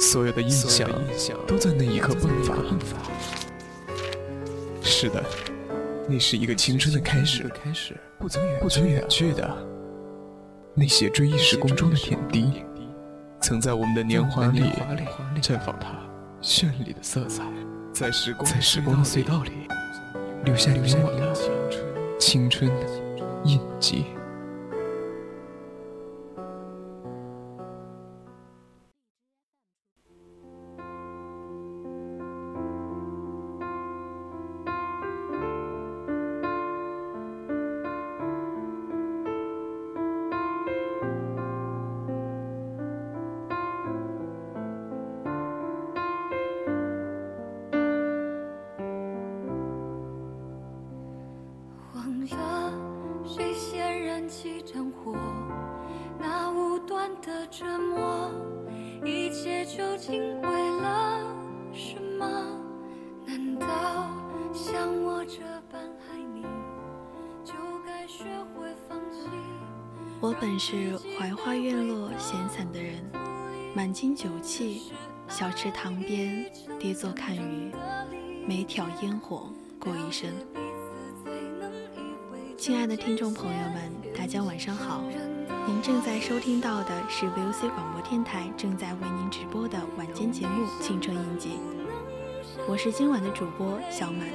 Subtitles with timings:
[0.00, 0.88] 所有的印象
[1.46, 2.56] 都在那一刻迸发。
[4.82, 5.22] 是的，
[6.08, 7.44] 那是一个青春的开始，
[8.18, 9.66] 不曾远去的。
[10.74, 12.64] 那些追忆时光中的点滴，
[13.40, 14.62] 曾在我们的年华里
[15.42, 15.98] 绽放它
[16.40, 17.44] 绚丽的色彩，
[17.92, 18.46] 在时光
[18.98, 19.50] 的隧道里
[20.44, 22.70] 留下你我的青春
[23.44, 24.06] 印记。
[79.30, 80.28] 挑烟火过一生。
[82.58, 85.02] 亲爱的听众朋友们，大家晚上好，
[85.66, 91.50] 您正在收听到的是 VOC 广播电台正在为您直播的晚间节目《青春印记》，
[92.68, 94.28] 我是今晚的主播小满。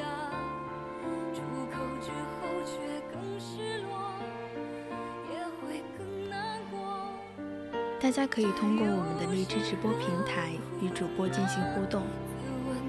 [7.99, 12.03] 大家可以通过我们的荔枝直播平台与主播进行互动。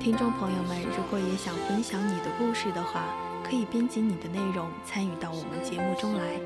[0.07, 3.09] 听众朋友们，如果也想分享你的故事的话，
[3.43, 6.39] 可以编辑你的内容参与到我们节目中来。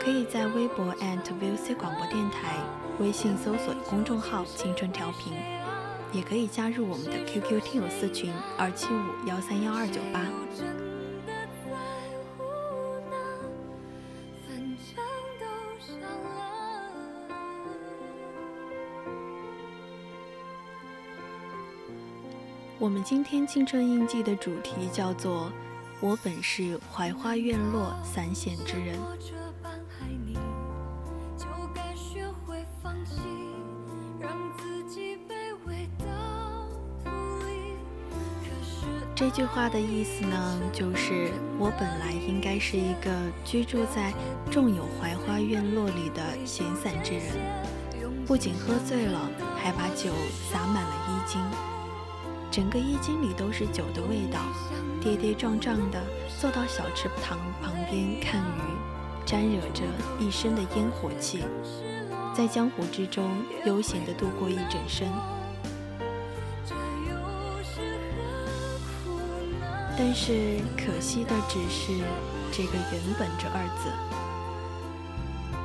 [0.00, 2.56] 可以在微博 @VOC 广播电台，
[2.98, 5.34] 微信搜索公众号“青春调频”，
[6.10, 10.22] 也可以加入我们的 QQ 听友四群二七五幺三幺二九八。
[22.86, 25.50] 我们今天青春印记的主题叫做
[25.98, 28.96] “我本是槐花院落散显之人”。
[39.16, 43.10] 这句话的意思呢，就是我本来应该是一个
[43.44, 44.14] 居住在
[44.48, 47.34] 种有槐花院落里的闲散之人，
[48.24, 50.12] 不仅喝醉了，还把酒
[50.52, 51.42] 洒满了衣襟。
[52.56, 54.40] 整个衣襟里都是酒的味道，
[54.98, 56.02] 跌跌撞撞地
[56.40, 59.82] 坐到小池塘旁边看鱼，沾惹着
[60.18, 61.44] 一身的烟火气，
[62.34, 63.30] 在江湖之中
[63.66, 65.06] 悠闲地度过一整生。
[69.98, 71.92] 但是可惜的只是
[72.50, 73.90] 这个“原本”这二字。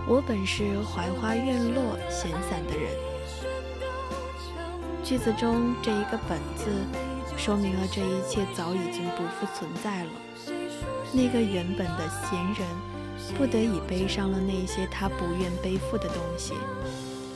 [0.09, 3.10] 我本是槐花院落闲散的人。
[5.11, 6.67] 句子中这一个“本”字，
[7.35, 10.09] 说明了这一切早已经不复存在了。
[11.11, 12.65] 那个原本的闲人，
[13.37, 16.53] 不得已背上了那些他不愿背负的东西。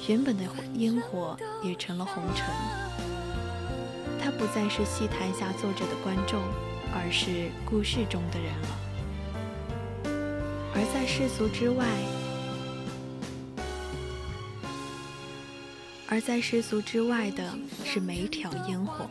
[0.08, 2.46] 原本的烟火也成了红尘。
[4.24, 6.42] 他不再是戏台下坐着的观众，
[6.94, 8.70] 而是故事中的人了。
[10.74, 11.86] 而在世俗之外。
[16.08, 19.08] 而在世俗之外的是每挑烟火，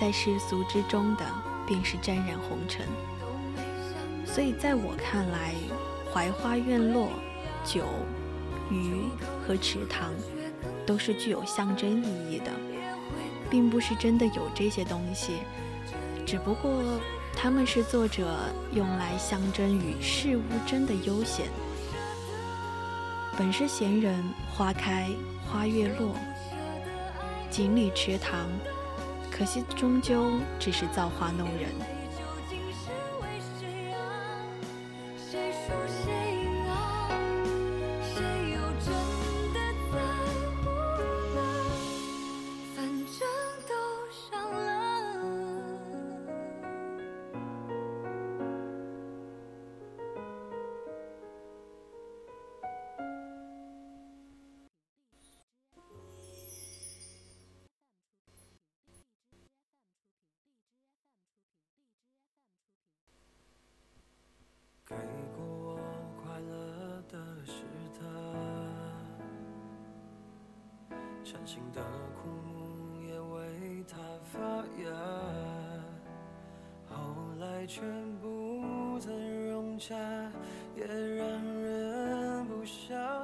[0.00, 1.24] 在世俗之中的
[1.66, 2.86] 便是沾染红尘。
[4.24, 5.54] 所以在我看来，
[6.12, 7.10] 槐花院落、
[7.64, 7.84] 酒、
[8.70, 9.04] 鱼
[9.46, 10.12] 和池塘，
[10.86, 12.50] 都是具有象征意义的，
[13.50, 15.40] 并不是真的有这些东西，
[16.26, 16.82] 只不过
[17.34, 18.38] 他们是作者
[18.72, 21.46] 用来象征与世无争的悠闲。
[23.38, 25.10] 本是闲人，花开。
[25.50, 26.14] 花月落，
[27.50, 28.48] 锦鲤池塘，
[29.30, 31.95] 可惜终究只是造化弄人。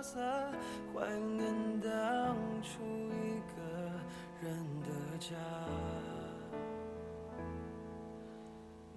[0.02, 0.19] 潇洒，
[0.93, 3.62] 怀念当初一个
[4.43, 4.88] 人的
[5.20, 5.37] 家。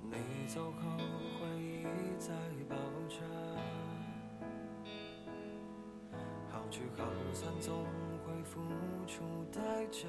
[0.01, 0.97] 你走后，
[1.37, 1.85] 回忆
[2.17, 2.33] 在
[2.67, 2.75] 爆
[3.07, 3.17] 炸，
[6.49, 7.85] 好聚好散总
[8.25, 8.59] 会付
[9.05, 9.21] 出
[9.51, 10.07] 代价。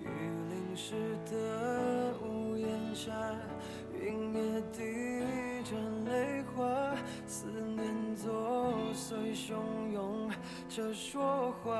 [0.00, 0.08] 雨
[0.50, 3.12] 淋湿的屋檐下，
[3.92, 5.76] 云也滴着
[9.38, 10.28] 汹涌
[10.68, 11.72] 着说话。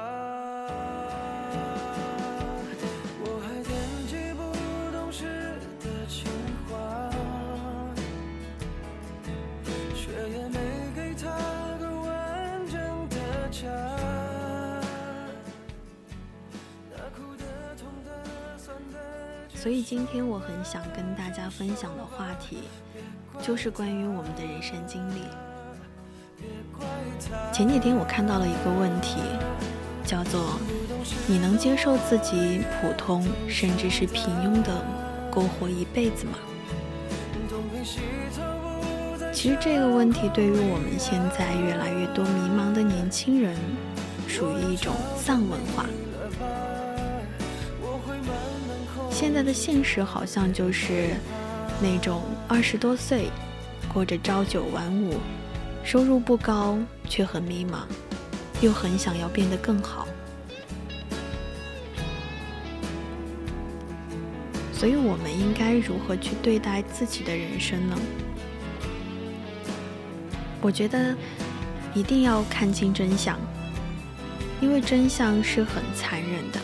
[19.55, 22.59] 所以今天我很想跟大家分享的话题，
[23.43, 25.48] 就是关于我们的人生经历。
[27.53, 29.17] 前几天我看到了一个问题，
[30.05, 30.59] 叫做
[31.27, 34.85] “你能接受自己普通甚至是平庸的
[35.31, 36.39] 过活一辈子吗？”
[39.33, 43.55] 其实这个问题对于我们现在越来越多迷茫的年轻人，
[44.27, 45.87] 属于一种丧文化。
[49.11, 51.11] 现在的现实好像就是
[51.81, 53.31] 那种二十多岁，
[53.93, 55.15] 过着朝九晚五，
[55.91, 57.79] 收入不高却很迷茫，
[58.61, 60.07] 又很想要变得更好。
[64.71, 67.97] 所以，我们应该如何去对待自己的人生呢？
[70.61, 71.17] 我觉得
[71.95, 73.39] 一定要看清真相，
[74.61, 76.61] 因为真相是很残忍的。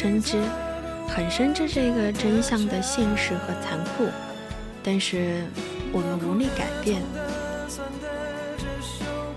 [0.00, 0.38] 深知，
[1.06, 4.06] 很深知这个真相的现实和残酷，
[4.82, 5.44] 但是
[5.92, 7.02] 我们无力改变，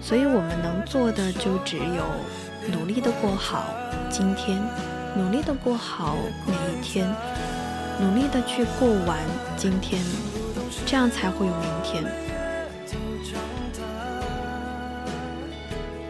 [0.02, 2.06] 所以我们能做的就只有
[2.72, 3.66] 努力的过好
[4.10, 4.58] 今天，
[5.18, 6.16] 努力的过好
[6.48, 7.14] 每一天，
[8.00, 9.20] 努力的去过完
[9.58, 10.02] 今天，
[10.86, 12.33] 这样才会有明天。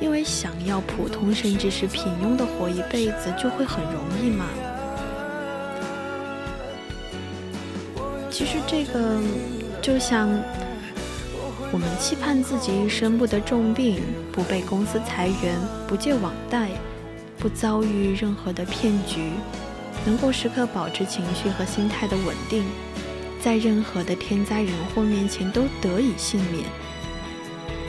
[0.03, 4.45] 因为想要普通甚至是平庸的活一辈子，就会很容易嘛？
[8.29, 9.21] 其实这个
[9.81, 10.27] 就像
[11.71, 15.57] 我们期盼自己一生不得重病，不被公司裁员，
[15.87, 16.67] 不借网贷，
[17.39, 19.31] 不遭遇任何的骗局，
[20.05, 22.65] 能够时刻保持情绪和心态的稳定，
[23.41, 26.65] 在任何的天灾人祸面前都得以幸免。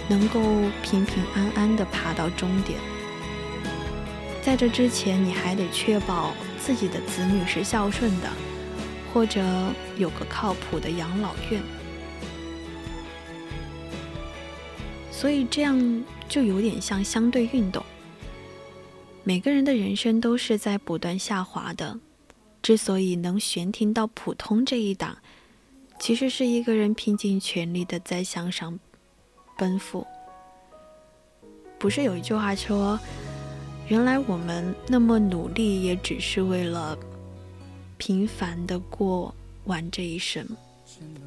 [0.09, 0.41] 能够
[0.83, 2.79] 平平安安地爬到终点，
[4.43, 8.29] 在这之前，你还得确保自己的子女是孝顺的，
[9.13, 9.43] 或者
[9.97, 11.63] 有个靠谱的养老院。
[15.11, 17.83] 所以这样就有点像相对运动。
[19.23, 21.99] 每个人的人生都是在不断下滑的，
[22.61, 25.17] 之所以能悬停到普通这一档，
[25.99, 28.79] 其实是一个人拼尽全力的在向上。
[29.57, 30.07] 奔赴，
[31.79, 32.99] 不是有一句话说
[33.89, 36.99] ：“原来我们那么努力，也只是为了
[37.99, 39.35] 平凡的过
[39.65, 40.47] 完这一生。”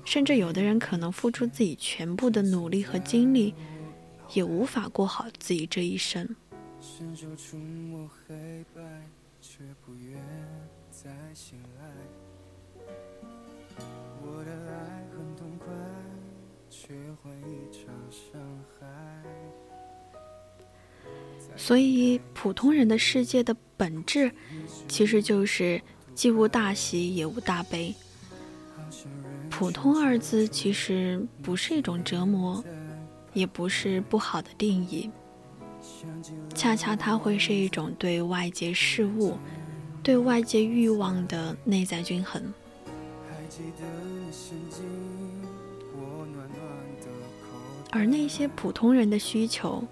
[0.05, 3.53] 甚至有的人可能付出自己全部的努力和精力，
[4.33, 6.27] 也无法过好自己这一生。
[21.57, 24.31] 所以，普通人的世界的本质，
[24.87, 25.81] 其实就是
[26.15, 27.93] 既无大喜也无大悲。
[29.49, 32.63] 普通二字其实不是一种折磨，
[33.33, 35.09] 也不是不好的定义，
[36.53, 39.35] 恰恰它会是一种对外界事物
[40.03, 42.53] 对外界欲望的内在均衡。
[47.89, 49.83] 而那些普通人的需求，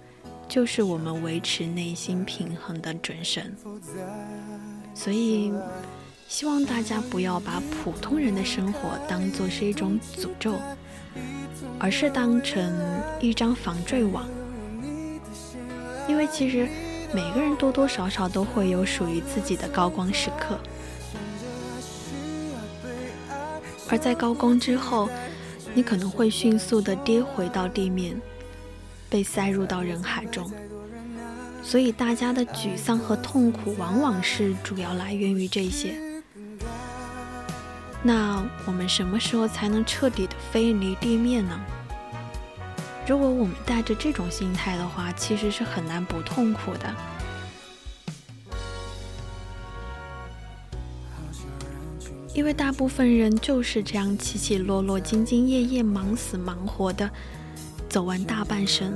[0.48, 3.42] 就是我们维持内心平衡的准绳。
[4.94, 5.52] 所以，
[6.28, 10.54] 希望大家不要把普通人的生活当作是一种诅咒，
[11.78, 12.72] 而是当成
[13.20, 14.26] 一张防坠网。
[16.08, 16.68] 因为其实
[17.12, 20.58] 每个人多多少少都会有属于自己的高光时刻，
[23.88, 25.08] 而在高光之后。
[25.74, 28.18] 你可能会迅速的跌回到地面，
[29.08, 30.50] 被塞入到人海中。
[31.62, 35.94] 所以大家的沮丧和痛苦，往往是主要来源于这些。
[38.02, 41.60] 那我们什么时候才能彻底的飞离地面呢？
[43.04, 46.94] 如果我们带着这种心态的话，其实是很难不痛苦的。
[52.32, 57.10] 因为大部分人就是这样起起落落、兢兢业业、忙死忙活的
[57.96, 58.92] 走完大半生，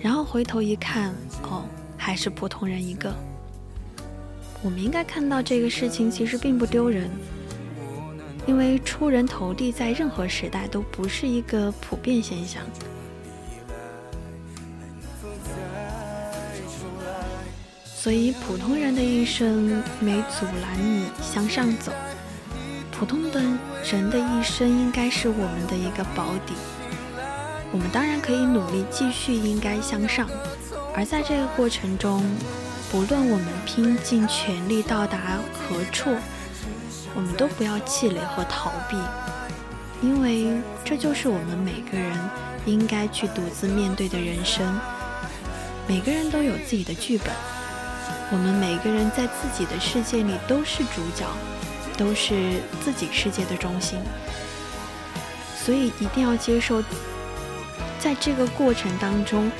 [0.00, 1.12] 然后回头一看，
[1.42, 1.64] 哦，
[1.96, 3.12] 还是普通人一个。
[4.62, 7.10] 我们应该看到这个事情其实并不丢人，
[8.46, 12.62] 因为出人头地在任何时代都不是一个普遍现象。
[17.84, 21.90] 所以，普通人的一生没阻拦你向上走。
[22.92, 23.42] 普通的
[23.82, 26.54] 人的一生应该是我们的一个保底，
[27.72, 30.28] 我们当然可以努力继续应该向上，
[30.94, 32.24] 而在这个过程中，
[32.90, 36.10] 不论我们拼尽全力到达何处，
[37.14, 38.96] 我们都不要气馁和逃避，
[40.00, 42.16] 因为这就是我们每个人
[42.64, 44.78] 应该去独自面对的人生。
[45.86, 47.28] 每个人都有自己的剧本，
[48.30, 51.26] 我们每个人在自己的世界里都是主角。
[51.98, 53.98] 都是自己世界的中心，
[55.56, 56.80] 所以一定要接受，
[58.00, 59.50] 在这个过程当中，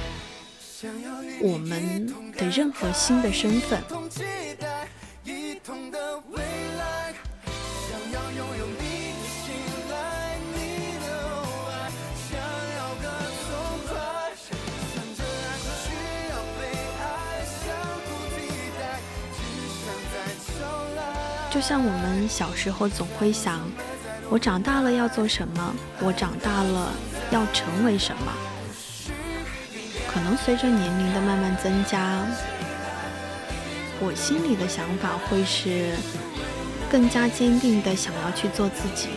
[1.41, 3.83] 我们的任何新的身份。
[21.51, 23.61] 就像我们小时候总会想，
[24.31, 25.75] 我长大了要做什么？
[26.01, 26.93] 我长大了
[27.31, 28.33] 要成为什么？
[30.11, 32.19] 可能随着年龄的慢慢增加，
[34.01, 35.95] 我心里的想法会是
[36.91, 39.09] 更加坚定的想要去做自己，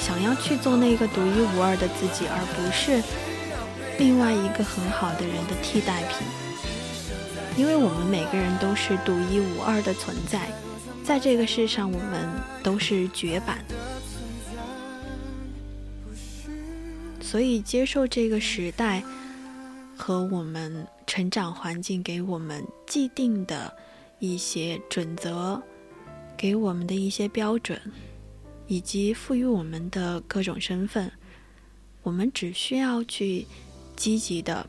[0.00, 3.02] 想要去做那个独一无二的自己，而不是
[3.98, 6.26] 另外一个很好的人的替代品。
[7.56, 10.48] 因为我们每个人都是独一无二的存在，
[11.04, 12.28] 在这个世上，我们
[12.62, 13.58] 都是绝版，
[17.30, 19.00] 所以接受这个时代
[19.96, 23.72] 和我们成长环境给我们既定的
[24.18, 25.62] 一些准则，
[26.36, 27.80] 给我们的一些标准，
[28.66, 31.08] 以及赋予我们的各种身份，
[32.02, 33.46] 我们只需要去
[33.94, 34.66] 积极的。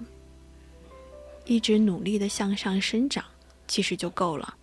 [1.45, 3.25] 一直努力的向上生长，
[3.67, 4.55] 其实就够了。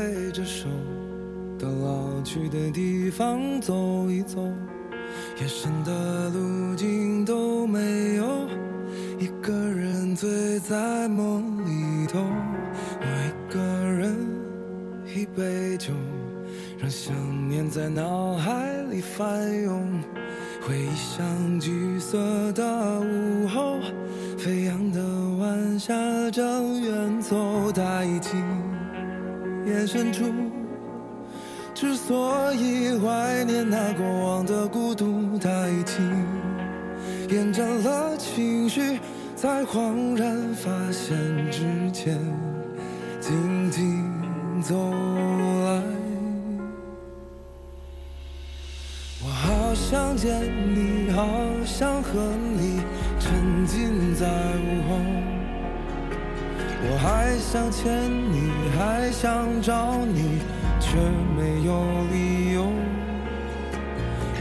[0.00, 0.66] 背着手，
[1.58, 4.40] 到老去的地方走一走，
[5.38, 8.24] 夜深的路径都没有
[9.18, 12.18] 一个人醉在梦里头。
[12.18, 14.16] 我一个人，
[15.14, 15.92] 一杯酒，
[16.78, 17.14] 让想
[17.46, 20.00] 念在脑海里翻涌。
[20.66, 22.18] 回忆像橘色
[22.52, 23.78] 的午后，
[24.38, 25.02] 飞扬的
[25.38, 25.94] 晚霞
[26.30, 28.42] 正远走，它已经。
[29.70, 30.24] 眼深处，
[31.74, 36.26] 之所以怀念那过往的孤独，它已经
[37.28, 38.98] 延展了情绪，
[39.36, 41.16] 才恍然发现
[41.50, 42.18] 之前
[43.20, 44.04] 静静
[44.60, 45.82] 走来。
[49.22, 50.42] 我好想见
[50.74, 51.26] 你，好
[51.64, 52.20] 想和
[52.58, 52.80] 你
[53.20, 55.29] 沉浸在午后。
[56.82, 60.40] 我还想牵你，还想找你，
[60.80, 60.96] 却
[61.36, 62.66] 没有理由。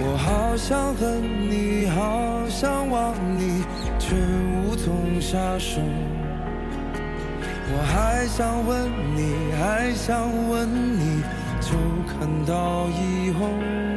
[0.02, 3.66] 我好想恨你，好想忘你，
[4.00, 5.82] 却无从下手。
[7.72, 10.68] 我还想问你，还想问
[10.98, 11.22] 你，
[11.60, 11.76] 就
[12.08, 13.89] 看到以后。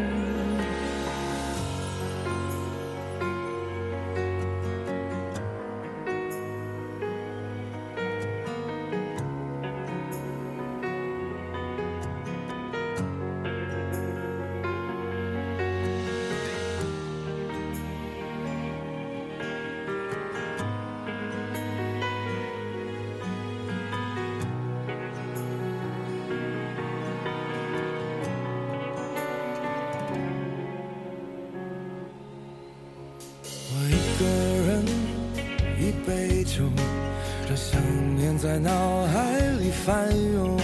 [39.84, 40.56] 翻涌，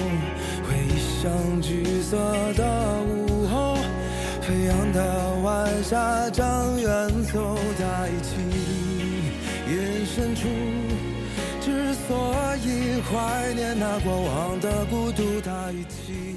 [0.62, 2.16] 回忆像橘色
[2.54, 2.62] 的
[3.02, 3.76] 午后，
[4.40, 8.36] 飞扬的晚霞将远走在一起。
[9.68, 10.46] 眼深处，
[11.60, 12.32] 之所
[12.64, 16.36] 以怀念那过往的孤独，它一起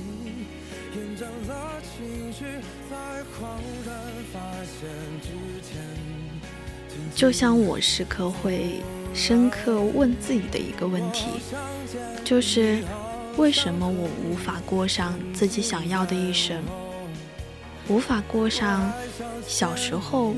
[0.95, 2.45] 延展了情绪，
[2.89, 2.95] 在
[3.37, 3.45] 恍
[3.85, 3.95] 然
[4.33, 4.89] 发现
[5.21, 5.29] 之
[5.61, 5.71] 前，
[7.13, 8.81] 就像我时刻会。
[9.13, 11.27] 深刻问自己的一个问题，
[12.23, 12.83] 就是
[13.37, 16.63] 为什么我无法过上自己想要的一生，
[17.87, 18.91] 无法过上
[19.45, 20.33] 小时候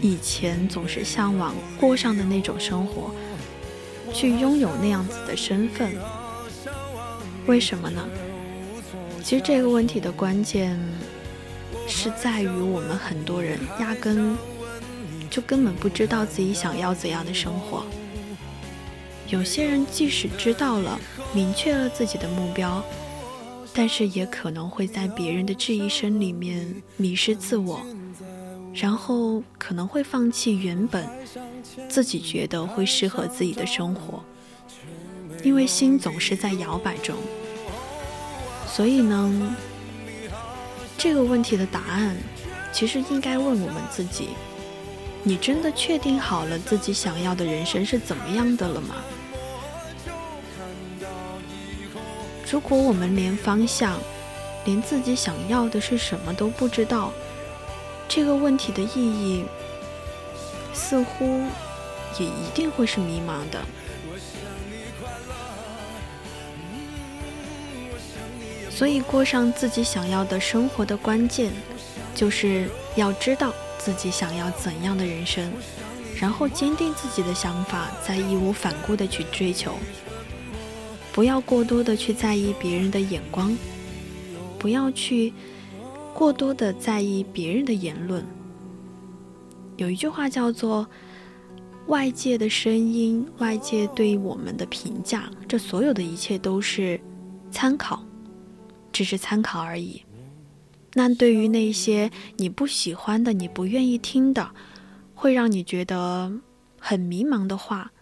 [0.00, 3.12] 以前总是向往过上的那种生活，
[4.12, 5.92] 去拥有那样子的身份？
[7.46, 8.08] 为什么呢？
[9.22, 10.78] 其实这个问题的关键
[11.88, 14.36] 是在于我们很多人压根。
[15.32, 17.82] 就根本不知道自己想要怎样的生活。
[19.28, 21.00] 有些人即使知道了、
[21.34, 22.84] 明确了自己的目标，
[23.72, 27.80] 但是也可能会在别人的质疑声里面迷失自我，
[28.74, 31.08] 然后可能会放弃原本
[31.88, 34.22] 自己觉得会适合自己的生活。
[35.42, 37.16] 因为心总是在摇摆中，
[38.66, 39.56] 所以呢，
[40.98, 42.14] 这个问题的答案
[42.70, 44.28] 其实应该问我们自己。
[45.24, 48.96] 你真的确定好了自己想要的人生是怎么样的了吗？
[52.50, 53.98] 如果我们连方向，
[54.64, 57.12] 连自己想要的是什么都不知道，
[58.08, 59.44] 这个问题的意义
[60.74, 61.44] 似乎
[62.18, 63.60] 也一定会是迷茫的。
[68.70, 71.52] 所以，过上自己想要的生活的关键，
[72.14, 73.54] 就是要知道。
[73.84, 75.50] 自己想要怎样的人生，
[76.20, 79.74] 然后坚定自己的想法，再义无反顾的去追求。
[81.12, 83.58] 不要过多的去在意别人的眼光，
[84.56, 85.32] 不要去
[86.14, 88.24] 过多的在意别人的言论。
[89.76, 90.86] 有一句话叫做
[91.88, 97.00] “外界的声音，外界对我们的评价，这所有的一切都是
[97.50, 98.00] 参考，
[98.92, 100.00] 只是参考而已。”
[100.94, 104.54] 那对于那些你不喜欢的、你不愿意听的，
[105.14, 106.32] 会让你觉得
[106.78, 107.92] 很迷茫的话，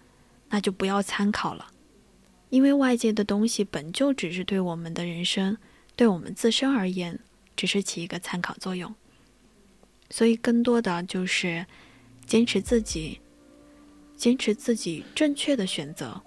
[0.48, 1.68] 那就不要参考了，
[2.48, 5.56] 因为外界的东西本就只是对我们的人生、
[5.94, 7.20] 对我们自身而言，
[7.56, 8.92] 只是起一个参考作用。
[10.10, 11.64] 所以，更多的就是
[12.26, 13.20] 坚持自己，
[14.16, 16.20] 坚持自己正确的选择。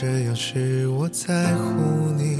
[0.00, 2.38] 这样是我在乎你，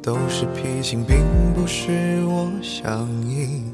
[0.00, 1.18] 都是脾性，并
[1.54, 3.70] 不是我想应。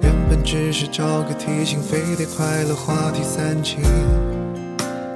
[0.00, 3.76] 原本只是找个提醒，非得快乐话题散尽。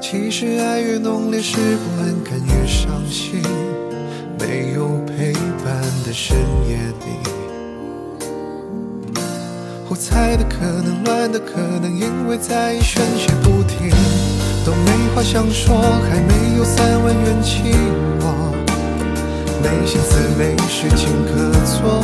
[0.03, 3.41] 其实爱越浓烈，是不安感越伤心。
[4.39, 5.33] 没有陪
[5.65, 6.37] 伴的深
[6.69, 7.07] 夜里，
[9.89, 13.91] 胡猜的可能，乱的可能，因为在意宣泄不停。
[14.65, 15.77] 都没话想说，
[16.09, 17.75] 还没有三万元起
[18.21, 18.25] 我，
[19.63, 22.01] 没心思，没事情可做，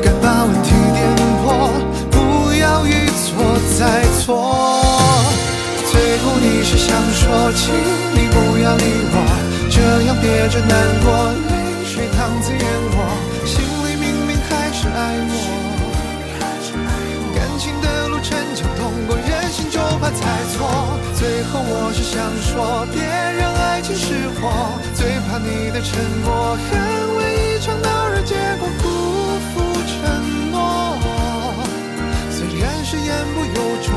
[0.00, 1.02] 该把问题点
[1.42, 1.68] 破，
[2.12, 3.42] 不要一错
[3.76, 4.22] 再错。
[5.90, 7.74] 最后你是想说，请
[8.14, 9.16] 你不要理我，
[9.68, 10.70] 这样憋着难
[11.02, 11.10] 过，
[11.50, 12.96] 泪水淌在眼窝，
[20.02, 23.00] 怕猜错最后我只想说别
[23.38, 24.50] 让爱情失火
[24.94, 28.88] 最怕你的沉默很为一场闹热结果辜
[29.54, 30.98] 负承诺。
[32.30, 33.94] 虽然是言不由衷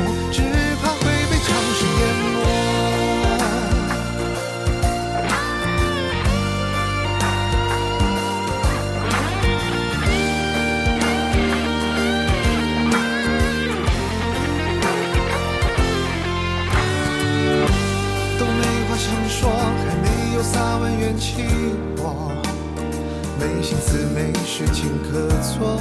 [23.46, 25.78] 没心思，没事情可做，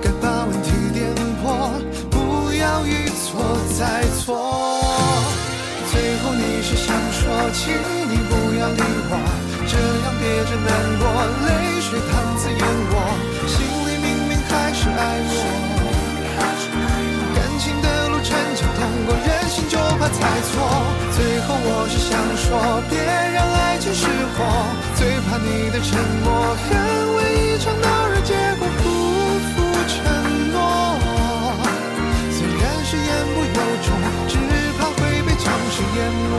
[0.00, 1.72] 该把问题点破，
[2.08, 3.42] 不要一错
[3.76, 4.80] 再错。
[5.90, 8.80] 最后你是想说，请你不要理
[9.10, 9.12] 我，
[9.66, 11.04] 这样憋着难过，
[11.48, 12.94] 泪水淌在眼窝，
[13.48, 15.55] 心里明明还是爱我。
[21.46, 24.04] 后我是想说，别让爱情失
[24.34, 24.42] 火，
[24.96, 26.74] 最怕你的沉默，很
[27.16, 28.84] 为一场闹热结果不
[29.54, 29.54] 负
[29.86, 29.94] 承
[30.50, 30.56] 诺。
[32.34, 33.88] 虽然是言不由衷，
[34.26, 34.34] 只
[34.76, 35.98] 怕会被强势淹
[36.30, 36.34] 没。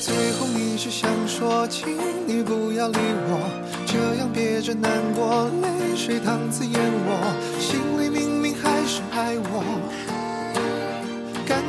[0.00, 3.40] 最后你是想说，请你不要理我，
[3.86, 7.16] 这样憋着难过，泪水淌自眼窝，
[7.58, 9.64] 心里明明还是爱我。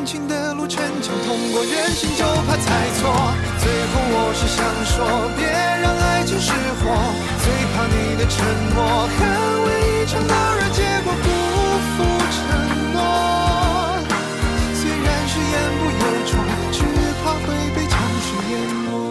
[0.03, 2.67] 感情的路程，想，通过任性就怕猜
[2.99, 3.07] 错。
[3.57, 4.99] 最后我是想说，
[5.37, 6.91] 别让爱情失火，
[7.39, 8.43] 最怕你的沉
[8.75, 9.17] 默，很
[9.63, 11.29] 为一场闹热结果不
[11.95, 12.03] 负
[12.35, 12.35] 承
[12.91, 12.99] 诺。
[14.75, 16.35] 虽然是言不由衷，
[16.73, 16.83] 只
[17.23, 17.95] 怕会被潮
[18.27, 19.02] 水淹没。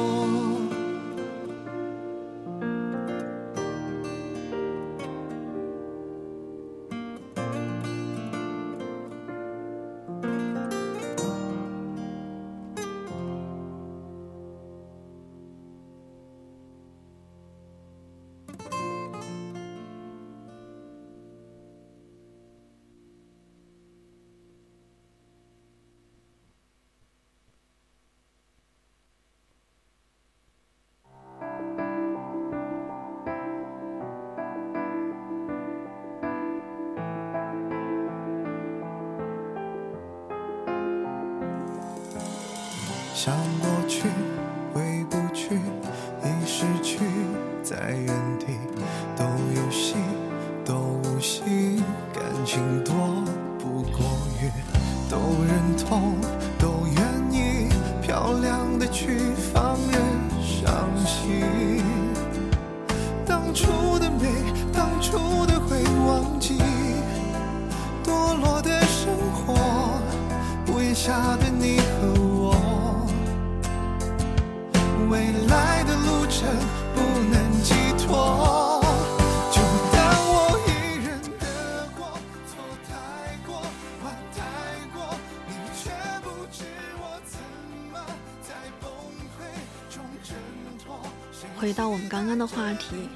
[92.42, 93.08] 的话题，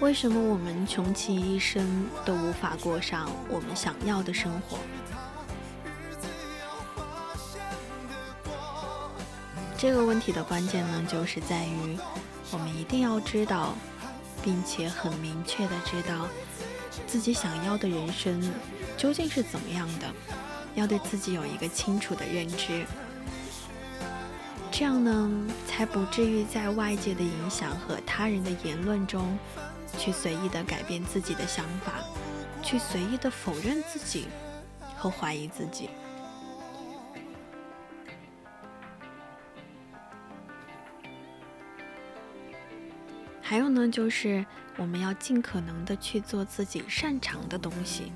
[0.00, 4.78] 为什么我们穷其一生都无法过上我们想要的生活？
[9.76, 11.98] 这个问题的关键呢，就是在于
[12.50, 13.74] 我们一定要知道，
[14.42, 16.26] 并且很明确的知道
[17.06, 18.42] 自己想要的人生
[18.96, 20.10] 究竟是怎么样的，
[20.76, 22.86] 要对自己有一个清楚的认知。
[24.82, 25.30] 这样呢，
[25.64, 29.38] 才不至于在外界的影响和他人的言论中，
[29.96, 32.00] 去随意的改变自己的想法，
[32.64, 34.26] 去随意的否认自己
[34.96, 35.88] 和怀疑自己。
[43.40, 44.44] 还有呢，就是
[44.76, 48.10] 我们要尽可能的去做自己擅长的东西。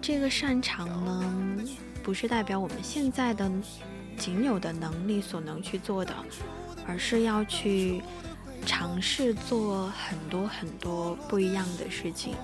[0.00, 1.62] 这个擅长呢，
[2.02, 3.52] 不是代表我们现在的
[4.16, 6.14] 仅有的能力所能去做的，
[6.86, 8.02] 而是要去
[8.64, 12.34] 尝试做很多很多不一样的事情。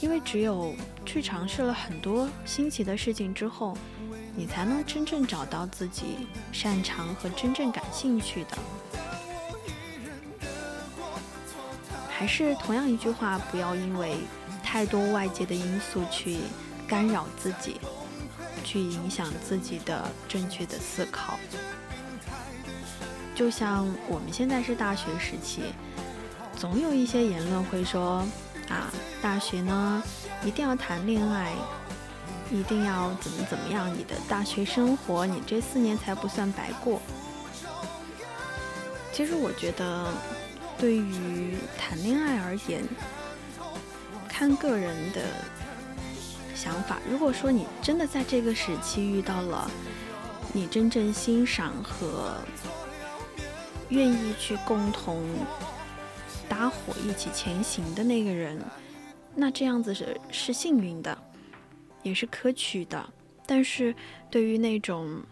[0.00, 0.74] 因为只有
[1.04, 3.76] 去尝试了很多新奇的事情之后，
[4.34, 8.58] 你才能真正找到自己擅长和真正感兴趣的。
[12.08, 14.16] 还是同样一句话，不要因为
[14.62, 16.38] 太多外界的因素去
[16.88, 17.76] 干扰自己，
[18.64, 21.38] 去影响自己的正确的思考。
[23.34, 25.72] 就像我们现在是大学时期，
[26.56, 28.26] 总有一些言论会说
[28.68, 28.92] 啊，
[29.22, 30.02] 大学呢
[30.44, 31.52] 一定要谈恋爱，
[32.50, 37.00] 一定要怎么怎么样，你的大学生活，你这四年才不算白过。
[39.12, 40.12] 其实我觉得。
[40.78, 42.82] 对于谈恋爱而言，
[44.26, 45.20] 看个人的
[46.60, 46.98] 想法。
[47.08, 49.70] 如果说你真的在这个时期遇到了
[50.52, 52.36] 你真正欣赏和
[53.88, 55.24] 愿意去共同
[56.50, 58.62] 搭伙一起前行的那个人，
[59.34, 61.16] 那这样子是是幸运的，
[62.02, 63.10] 也是可取的。
[63.46, 63.94] 但是
[64.30, 65.22] 对于那种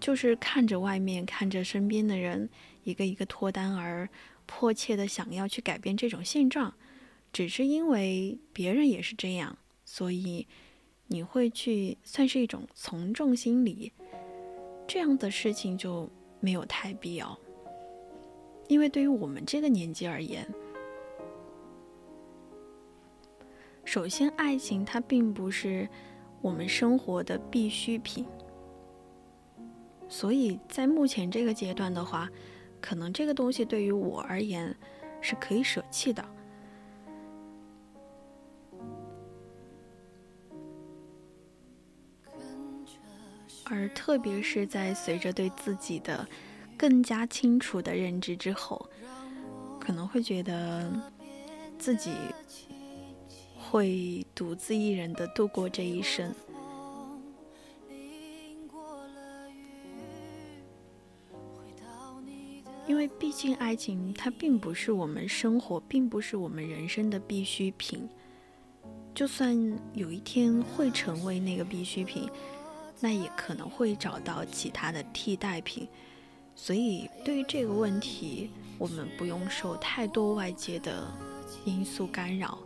[0.00, 2.48] 就是看着外面、看着身边的人
[2.82, 4.08] 一个一个脱单而。
[4.48, 6.72] 迫切的想要去改变这种现状，
[7.32, 10.46] 只是因为别人也是这样，所以
[11.06, 13.92] 你会去算是一种从众心理，
[14.86, 17.38] 这样的事情就没有太必要。
[18.68, 20.44] 因为对于我们这个年纪而言，
[23.84, 25.88] 首先爱情它并不是
[26.42, 28.26] 我们生活的必需品，
[30.08, 32.28] 所以在目前这个阶段的话，
[32.80, 34.76] 可能这个东西对于我而言
[35.20, 36.35] 是可以舍弃的。
[43.68, 46.26] 而特别是在随着对自己的
[46.76, 48.88] 更加清楚的认知之后，
[49.80, 50.90] 可能会觉得
[51.76, 52.12] 自己
[53.58, 56.32] 会独自一人的度过这一生，
[62.86, 68.08] 因为毕竟爱情它并不是我们生活，并不是我们人生的必需品。
[69.12, 69.56] 就算
[69.94, 72.30] 有一天会成为那个必需品。
[72.98, 75.86] 那也可能会找到其他的替代品，
[76.54, 81.06] 所以对于这个问题，我们不用受太多外界的
[81.66, 82.58] 因素干扰，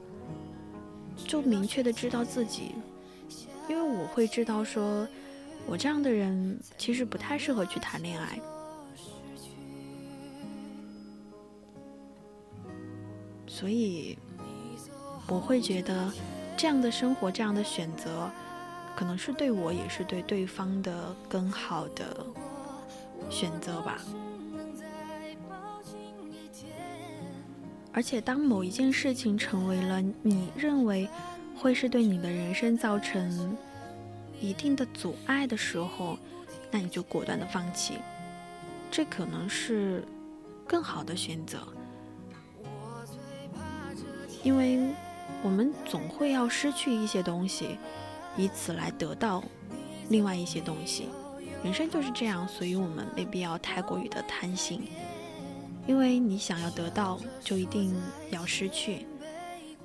[1.26, 2.76] 就明确的知道自己，
[3.68, 5.06] 因为我会知道说，
[5.66, 8.40] 我这样的人其实不太适合去谈恋爱，
[13.48, 14.16] 所以
[15.26, 16.12] 我会觉得
[16.56, 18.30] 这样的生活，这样的选择。
[18.96, 22.26] 可能是对我，也是对对方的更好的
[23.30, 23.98] 选择吧。
[27.92, 31.08] 而且，当某一件事情成为了你认为
[31.56, 33.56] 会是对你的人生造成
[34.40, 36.18] 一定的阻碍的时候，
[36.70, 37.94] 那你就果断的放弃，
[38.90, 40.04] 这可能是
[40.66, 41.58] 更好的选择。
[44.42, 44.78] 因为
[45.42, 47.76] 我们总会要失去一些东西。
[48.36, 49.42] 以此来得到
[50.08, 51.08] 另外一些东西，
[51.62, 54.88] 人生就是这样，所以我们没必要太过于的贪心，
[55.86, 57.94] 因为你想要得到，就一定
[58.30, 59.06] 要失去，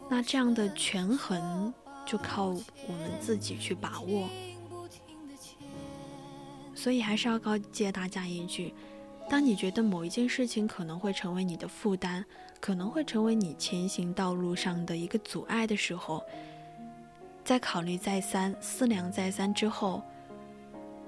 [0.09, 1.73] 那这样的权衡
[2.05, 4.29] 就靠我们自己去把握。
[6.73, 8.73] 所以还是要告诫大家一句：
[9.29, 12.23] 当你觉得某一件事情可能会成为你的负担，
[12.59, 16.23] 可能会成为你前行道路上的一个阻碍的时候，
[17.45, 20.01] 在考虑再三、思量再三之后，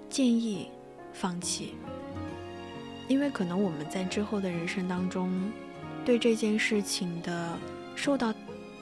[0.08, 0.70] 建议
[1.12, 1.74] 放弃，
[3.08, 5.52] 因为可能我们在之后的人生当中，
[6.06, 7.58] 对这件事情的
[7.96, 8.32] 受到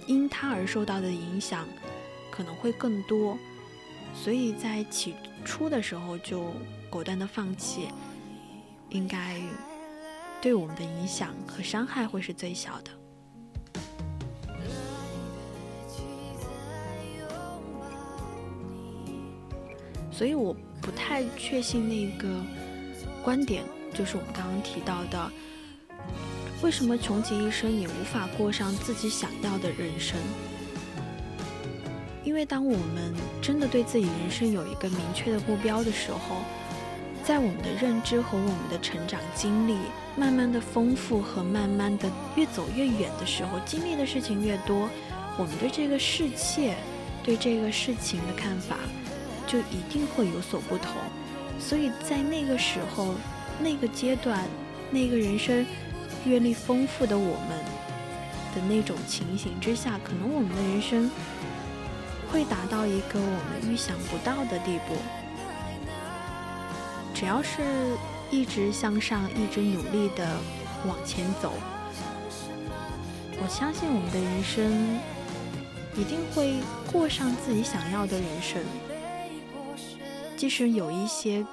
[0.06, 1.66] 因它而受到的影响
[2.30, 3.38] 可能会更多，
[4.14, 5.16] 所以在起
[5.46, 6.52] 初的时候就
[6.90, 7.88] 果断的放弃，
[8.90, 9.40] 应该
[10.42, 12.92] 对我们的影响和伤害会是最小的。
[20.18, 22.42] 所以我不太确信那个
[23.22, 25.32] 观点，就是我们刚刚提到的，
[26.62, 30.18] 为什么穷极一生也无法过上自己想要的人生？
[32.24, 36.38] 因为当我们真的对自己人生有一个明确的目标的时候，
[37.24, 39.76] 在我们的认知和我们的成长经历
[40.16, 44.90] 慢慢的丰富和慢慢的越走越远的时候，经历的事情越多，
[45.38, 46.76] 我们对这个世界、
[47.22, 48.78] 对这个事情的看法。
[49.48, 50.94] 就一定会有所不同，
[51.60, 53.14] 所以在那个时候、
[53.60, 54.44] 那个阶段、
[54.92, 55.66] 那个人生
[56.26, 57.50] 阅历丰富的我们
[58.54, 61.10] 的那种情形之下，可能我们的人生
[62.32, 64.96] 会达到一个我们预想不到的地步。
[67.14, 67.62] 只要是
[68.32, 70.38] 一直向上、一直努力的
[70.86, 71.54] 往前走，
[73.42, 75.00] 我相信我们的人生
[75.96, 76.56] 一定会
[76.92, 78.62] 过上自己想要的人生。
[80.36, 81.46] 即使有一些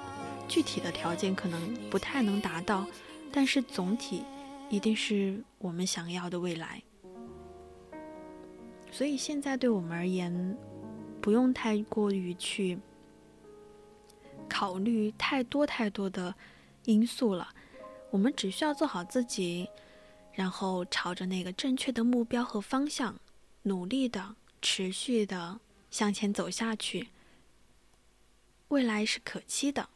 [0.47, 2.85] 具体的条件可能不太能达到，
[3.31, 4.23] 但是总体
[4.69, 6.81] 一定是我们想要的未来。
[8.91, 10.57] 所以现在对我们而言，
[11.21, 12.77] 不用太过于去
[14.47, 16.35] 考虑太多太多的
[16.85, 17.49] 因素了。
[18.11, 19.67] 我们只需要做好自己，
[20.33, 23.15] 然后朝着那个正确的目标和方向，
[23.63, 27.07] 努力的、持续的向前走下去。
[28.73, 29.87] 未来是可期的，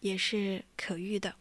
[0.00, 1.36] 也是可遇的。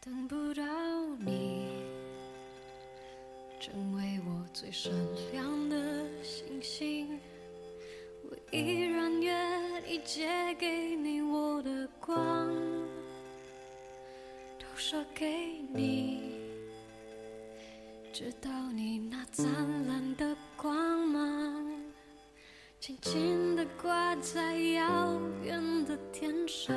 [0.00, 0.64] 等不到
[1.18, 1.68] 你，
[3.60, 4.90] 成为我最闪
[5.30, 7.20] 亮的星星，
[8.22, 12.48] 我依然愿意借给你我的光，
[14.58, 15.28] 都射给
[15.74, 16.41] 你。
[18.12, 19.46] 直到你那灿
[19.88, 20.76] 烂的光
[21.08, 21.66] 芒
[22.78, 26.76] 静静地挂在遥远的天上。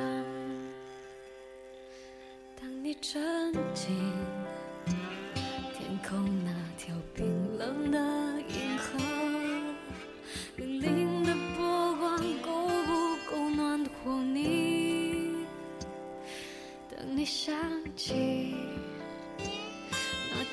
[2.58, 3.94] 当你沉浸
[5.74, 7.98] 天空那条冰冷的
[8.48, 8.98] 银河
[10.56, 15.44] 粼粼的波光够不够暖和你。
[16.88, 17.54] 当你想
[17.94, 18.54] 起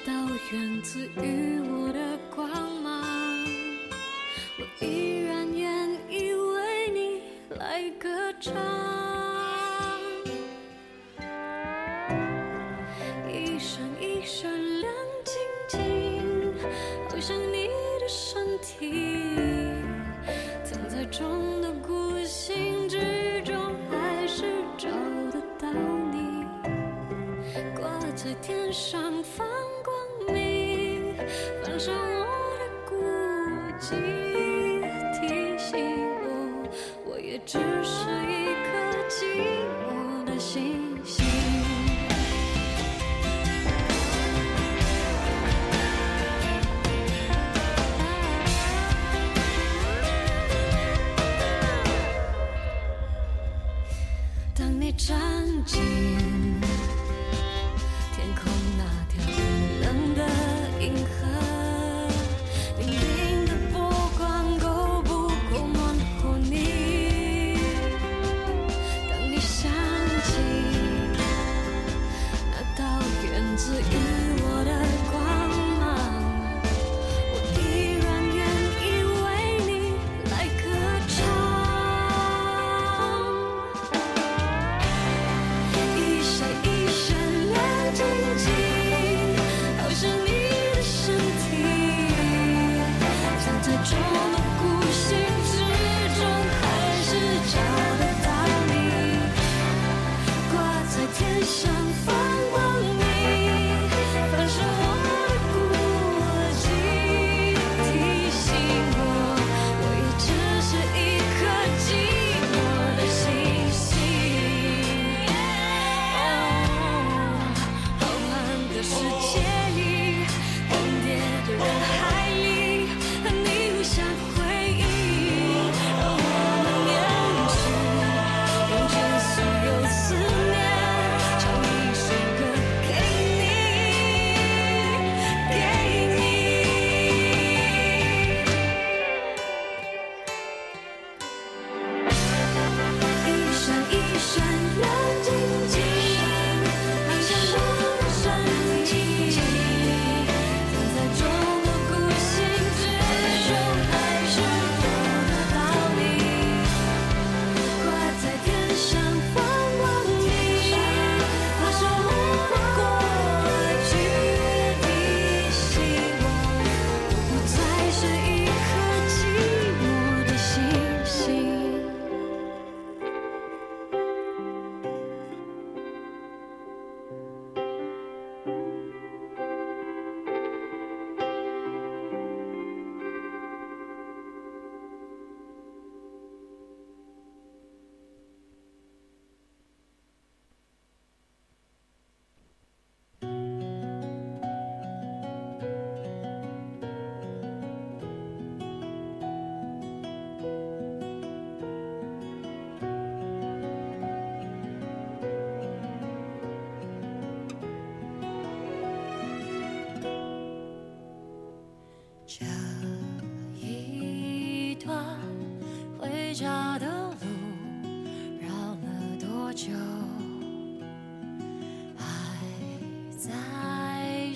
[0.05, 0.11] 到
[0.51, 2.82] 源自于我的光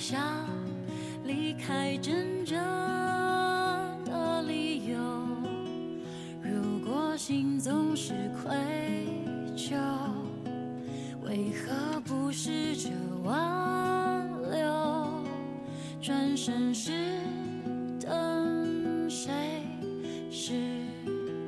[0.09, 0.47] 想
[1.25, 2.57] 离开真正
[4.05, 4.97] 的理由
[6.41, 8.55] 如果心总是愧
[9.53, 9.75] 疚
[11.23, 12.89] 为何不试着
[13.25, 15.25] 挽留？
[16.01, 16.93] 转身时
[17.99, 19.33] 等谁？
[20.31, 20.53] 识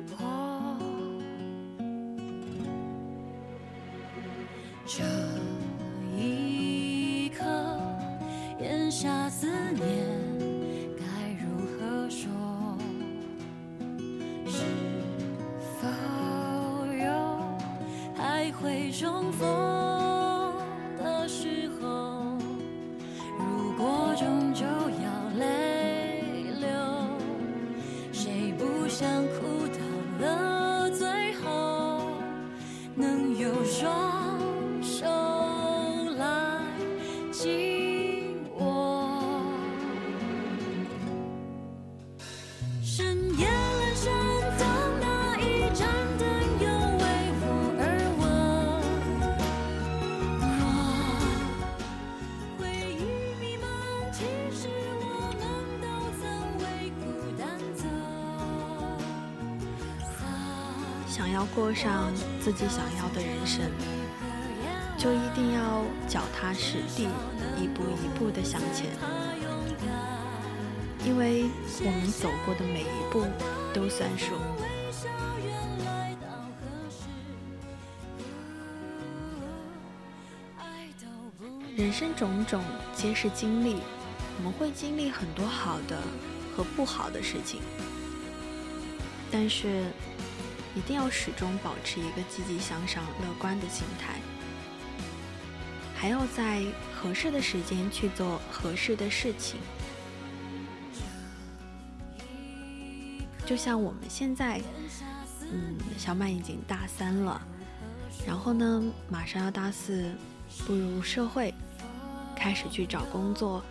[0.06, 0.76] 破
[61.54, 63.60] 过上自己想要的人生，
[64.96, 67.08] 就一定要脚踏实地，
[67.60, 68.86] 一步一步的向前。
[71.04, 71.44] 因为
[71.80, 73.24] 我们走过的每一步
[73.72, 74.34] 都算数。
[81.76, 82.62] 人生种种
[82.94, 83.76] 皆是经历，
[84.36, 85.98] 我们会经历很多好的
[86.54, 87.60] 和不好的事情，
[89.30, 89.84] 但是
[90.74, 94.20] 一定要始终保持一个积极向上、乐观的心态，
[95.96, 96.62] 还要在
[96.94, 99.58] 合适的时间去做合适的事情。
[103.44, 104.60] 就像我们现在，
[105.42, 107.40] 嗯，小满已经大三了，
[108.26, 110.14] 然后呢，马上要大四，
[110.66, 111.52] 步入社会。
[112.36, 113.62] 开始去找工作，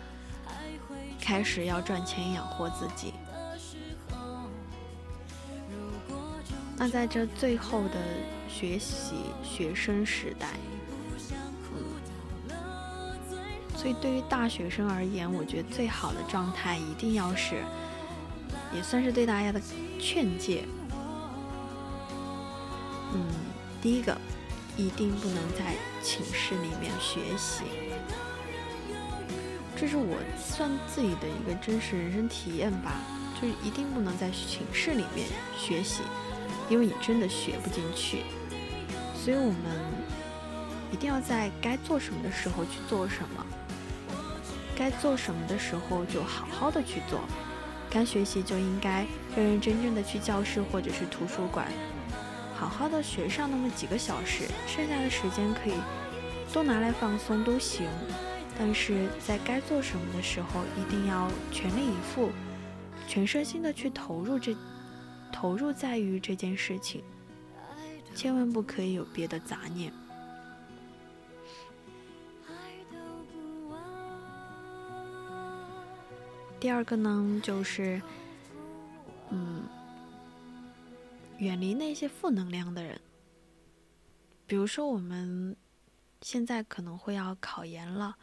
[1.20, 3.12] 开始要赚钱养活自己。
[6.82, 8.00] 那在这最后的
[8.48, 10.48] 学习学生时代，
[11.74, 12.56] 嗯，
[13.76, 17.62] 所以对于大学生而言，我觉得最好的状态一定要是，
[18.74, 19.60] 也算是对大家的
[19.98, 20.64] 劝诫。
[23.12, 23.26] 嗯，
[23.82, 24.18] 第一个，
[24.78, 27.64] 一定不能在寝室里面学习。
[29.76, 33.02] 这是我算自己的一个真实人生体验吧，
[33.34, 35.28] 就是一定不能在寝室里面
[35.58, 36.00] 学习，
[36.70, 38.22] 因为你真的学不进去。
[39.14, 39.56] 所以我们
[40.90, 43.44] 一定要在该做什么的时候去做什么，
[44.74, 47.20] 该做什么的时候就好好的去做，
[47.90, 49.04] 该学习就应该
[49.36, 51.66] 认认真真的去教室或者是图书馆，
[52.56, 55.74] 好好的学上那么几个小时，剩下的时间可以
[56.52, 57.86] 都拿来放松都行。
[58.58, 62.30] 但是在该做什么的时候，一定要全力以赴、
[63.06, 64.54] 全身心的去投入这，
[65.32, 67.02] 投入在于这件事情，
[68.14, 69.92] 千万不可以有别的杂念。
[76.58, 78.02] 第二个呢，就是，
[79.30, 79.62] 嗯，
[81.38, 83.00] 远离那些负能量的人，
[84.46, 85.56] 比如说我们
[86.20, 88.16] 现在可能会要考研了。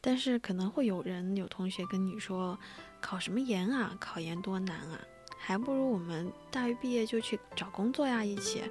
[0.00, 2.56] 但是可能会有人有同学跟你说，
[3.00, 3.96] 考什么研啊？
[3.98, 5.00] 考研多难啊！
[5.38, 8.22] 还不如我们大学毕业就去找工作呀！
[8.22, 8.62] 一起，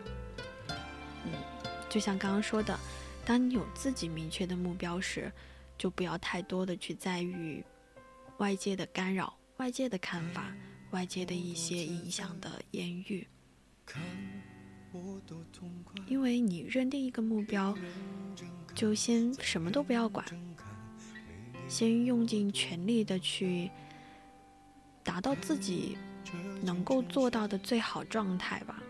[1.26, 1.32] 嗯，
[1.90, 2.78] 就像刚刚说的，
[3.26, 5.32] 当你有自己明确的目标时，
[5.78, 7.64] 就不要太多的去在意
[8.38, 10.54] 外界的干扰、外界的看法、
[10.92, 13.28] 外界的一些影响的言语，
[16.08, 17.76] 因为你认定一个目标，
[18.76, 20.24] 就先什么都不要管。
[21.68, 23.70] 先用尽全力的去
[25.04, 25.98] 达到自己
[26.62, 28.82] 能够做到的最好状态吧。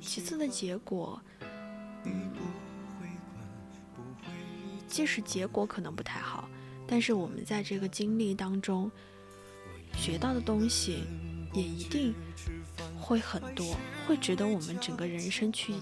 [0.00, 1.20] 其次的结果，
[4.86, 6.48] 即使结果可能不太好，
[6.86, 8.90] 但是我们在这个经历当中
[9.96, 11.04] 学到的东西
[11.52, 12.14] 也一定
[13.00, 13.76] 会很多，
[14.06, 15.74] 会值得我们整个人生去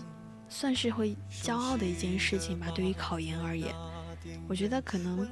[0.48, 2.68] 算是会骄傲的一件事情吧。
[2.74, 3.74] 对于考研而言。
[4.46, 5.26] 我觉得可能，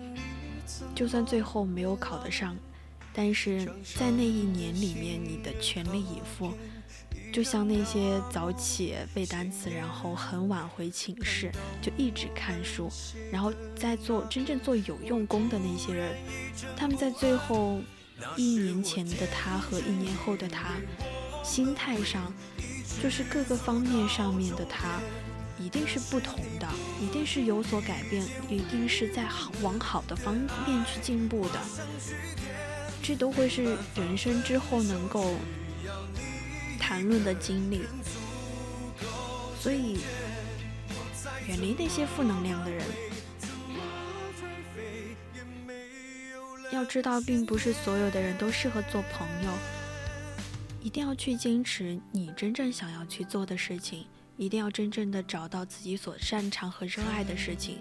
[0.95, 2.57] 就算最后没有考得上，
[3.21, 3.67] 但是
[3.97, 6.55] 在那一年里面，你的全力以赴，
[7.33, 11.51] 就像那些早起背单词，然后很晚回寝室
[11.83, 12.89] 就一直看书，
[13.33, 16.17] 然后在做真正做有用功的那些人，
[16.77, 17.81] 他们在最后
[18.37, 20.77] 一年前的他和一年后的他，
[21.43, 22.33] 心态上，
[23.03, 25.01] 就是各个方面上面的他。
[25.61, 26.69] 一定是不同的，
[27.03, 31.61] 一定是有所改变，一定是在好往好的方面去进步的，
[33.09, 33.65] 这都会是
[33.97, 35.35] 人生之后能够
[36.79, 37.81] 谈论的经历。
[39.59, 40.01] 所以，
[41.47, 42.85] 远离那些负能量的人。
[46.71, 49.51] 要知道，并不是所有的人都适合做朋友，
[50.83, 54.05] 一定要去坚持你真正想要去做的事情。
[54.37, 57.79] 一定要真正的找到自己所擅长和热爱的事情。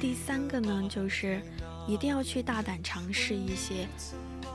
[0.00, 1.42] 第三个呢，就是
[1.86, 3.88] 一定要去大胆尝试一些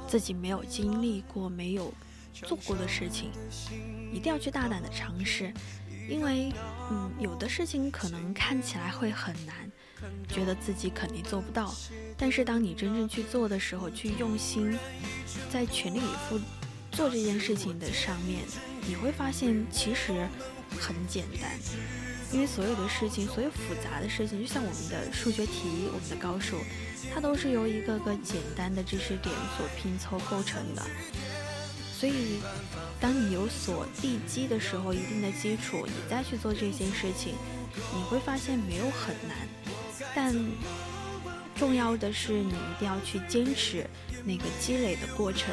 [0.08, 1.94] 自己没有经历过、没有
[2.34, 3.32] 做过的事情，
[4.14, 5.54] 一定要去大胆的尝试，
[6.10, 6.54] 因为，
[6.90, 9.70] 嗯，有的事情可能看起来会很难，
[10.30, 11.74] 觉得自己肯定做不到。
[12.18, 14.78] 但是当你真正去做的时候，去用心，
[15.52, 16.40] 在全力以赴
[16.92, 18.42] 做这件事情的上面，
[18.86, 20.28] 你会发现其实
[20.80, 21.52] 很简单。
[22.30, 26.58] 因为所有的事情，所有复杂的事情，就像我们的数学题，我们的高数，
[27.14, 30.84] 它都是由一个个简单的知识点所拼凑构成的。
[31.98, 32.42] 所以，
[33.00, 37.34] 当你有所地基的时候，一定的基础，你再去做这些事情，
[37.96, 39.48] 你会发现没有很难。
[40.14, 40.36] 但
[41.56, 43.90] 重要的是，你一定要去坚持
[44.26, 45.50] 那个积累的过程。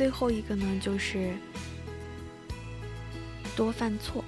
[0.00, 1.34] 最后一个呢，就是
[3.54, 4.24] 多犯错。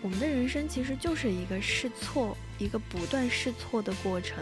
[0.00, 4.38] 我们的人生其实就是一个试错，一个不断试错的过程。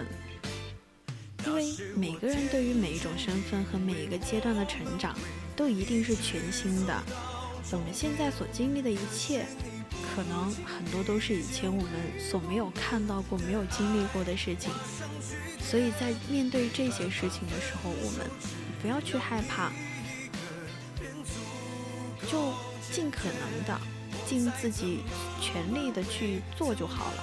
[1.46, 1.64] 因为
[1.94, 5.16] 每个人对于每一种身份和每一个阶段的成长，
[5.56, 7.02] 都一定是全新的。
[7.72, 9.46] 我们现在所经历的一切，
[10.14, 14.70] 可能很多都是以前我们所没有看到过、没有经历过的事情。
[15.62, 18.30] 所以在面对这些事情的时候，我们
[18.82, 19.72] 不要去害怕。
[22.96, 23.78] 尽可能的，
[24.26, 25.00] 尽自己
[25.38, 27.22] 全力的去做就好了，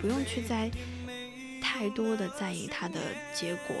[0.00, 0.68] 不用去在
[1.62, 2.98] 太多的在意它的
[3.32, 3.76] 结果。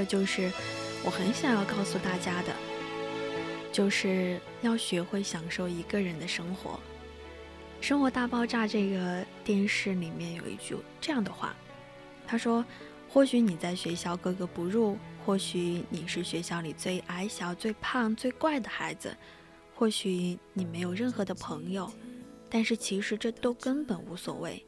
[0.00, 0.50] 个就是
[1.04, 2.54] 我很想要告诉大家的，
[3.70, 6.80] 就是要学会享受一个人的生活。
[7.86, 11.54] 《生活大爆炸》这个电视里面有一句这样的话，
[12.26, 12.64] 他说
[13.08, 19.14] ：“或许你在学校格格不入，或许你是学校里最矮小、最胖、最怪的孩子，
[19.74, 21.90] 或许你没有任何的朋友，
[22.48, 24.64] 但是其实这都根本无所谓。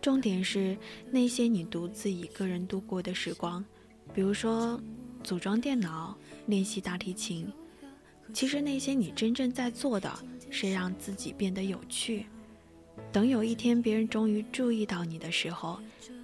[0.00, 0.76] 重点是
[1.10, 3.64] 那些你独自一个人度过的时光。”
[4.14, 4.80] 比如说，
[5.22, 7.50] 组装电脑、练习大提琴，
[8.32, 10.12] 其实那些你真正在做的
[10.50, 12.26] 是让自己变得有趣。
[13.10, 15.80] 等有一天别人终于注意到你的时候，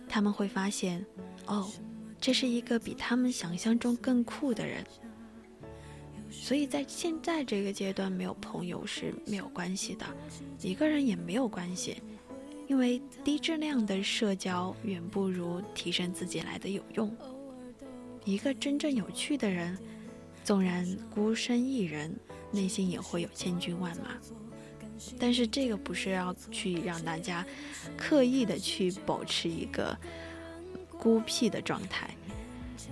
[0.08, 1.04] 他们会发现，
[1.46, 1.66] 哦，
[2.20, 4.84] 这是一个比他们想象中更酷的人。
[6.30, 10.04] 所以在现在这个阶段，没有朋友是没有关系的，
[10.60, 12.02] 一个人也没有关系，
[12.66, 17.10] 因为低质量的社交远不如提升自己来的有用。
[18.28, 19.74] 一个真正有趣的人，
[20.44, 22.14] 纵然孤身一人，
[22.52, 24.10] 内心也会有千军万马。
[25.18, 27.42] 但是这个不是要去让大家
[27.96, 29.96] 刻意的去保持一个
[30.98, 32.10] 孤僻的状态，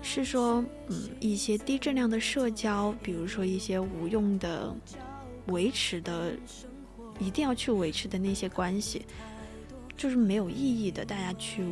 [0.01, 4.75] 是说，嗯，一些低质量的社交，比如说一些无用的、
[5.49, 6.33] 维持的、
[7.19, 9.05] 一定要去维持的那些关系，
[9.99, 11.63] 就是没有意义的，大家去。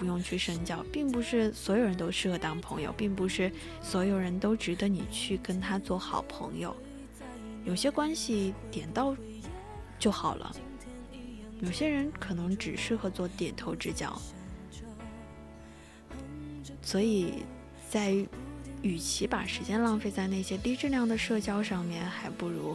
[0.00, 6.74] 不用去深交，并不是所有人都适合当朋友，并不是所有人都值得你去跟他做好朋友。
[7.66, 9.14] 有些关系点到
[9.98, 10.56] 就好了，
[11.60, 14.18] 有些人可能只适合做点头之交。
[16.80, 17.44] 所以，
[17.90, 18.16] 在
[18.80, 22.74] 与其把时间浪费在那些低质量的社交上面，还不如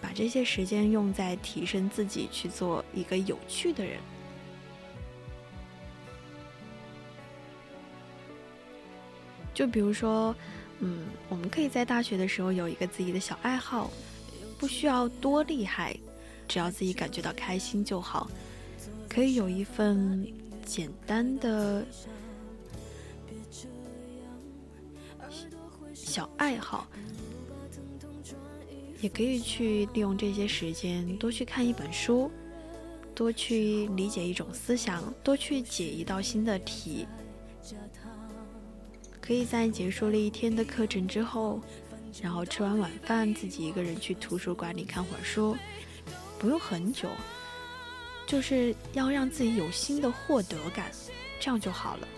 [0.00, 3.98] 把这些时间用在提升自己，去做一个有趣的人。
[9.54, 10.34] 就比如说，
[10.80, 13.90] 嗯，我们可以在大学的时候有一个自己的小爱好，
[14.58, 15.96] 不需要多厉害，
[16.48, 18.30] 只要自己感觉到开心就好。
[19.08, 20.26] 可以有一份
[20.64, 21.84] 简单的
[25.94, 26.86] 小爱好，
[29.00, 32.30] 也可以去利用这些时间多去看一本书，
[33.14, 37.06] 多去理解一种思想，多去解一道新的题。
[39.22, 41.62] 可以在结束了一天的课程之后，
[42.20, 45.56] 然后吃完晚饭，自己一个人去图书馆里看会儿书，
[46.40, 47.08] 不用很久，
[48.26, 50.90] 就是要让自己有新的获得感，
[51.38, 52.08] 这样就好了。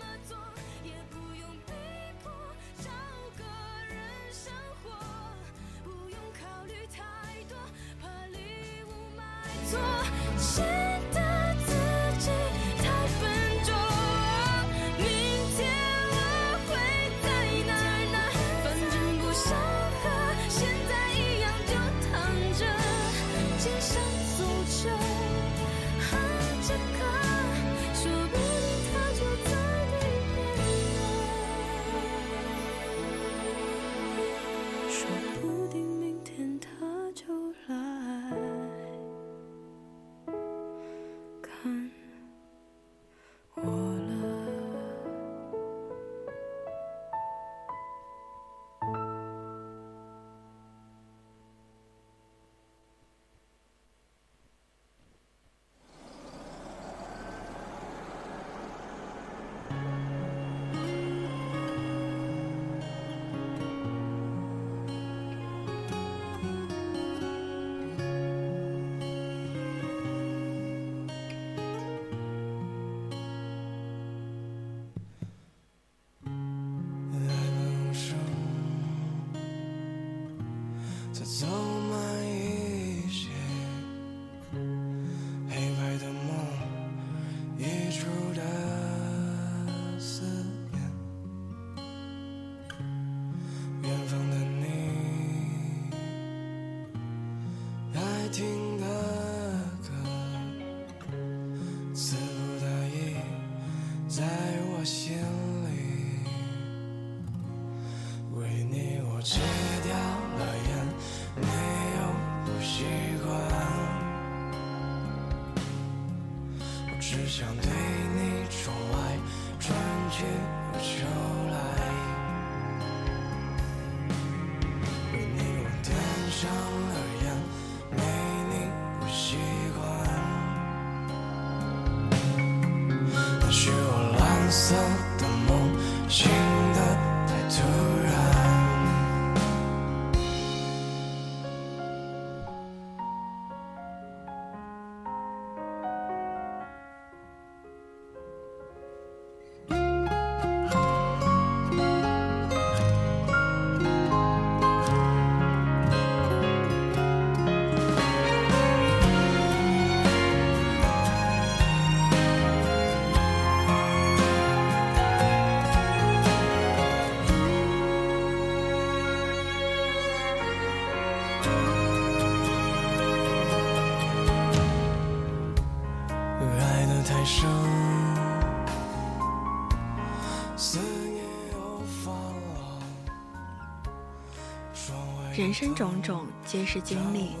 [185.45, 187.33] 人生种种皆是经历，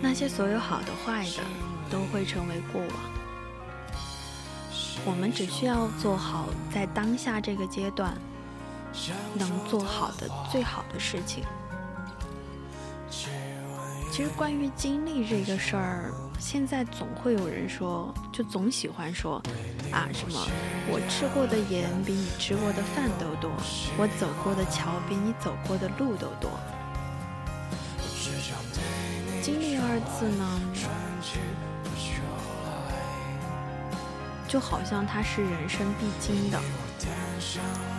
[0.00, 1.42] 那些所有好的坏的
[1.90, 2.90] 都会成为过往。
[5.04, 8.16] 我们只需要做好在当下这个阶段
[9.34, 11.42] 能做好的最好的事情。
[14.12, 19.42] 其实关于经历这个事儿，现在总会有人说，就总喜欢说，
[19.90, 20.46] 啊什么
[20.88, 23.50] 我吃过的盐比你吃过的饭都多，
[23.98, 26.48] 我走过的桥比你走过的路都多。
[29.42, 30.60] 经历二字呢，
[34.48, 36.60] 就好像它是人生必经的，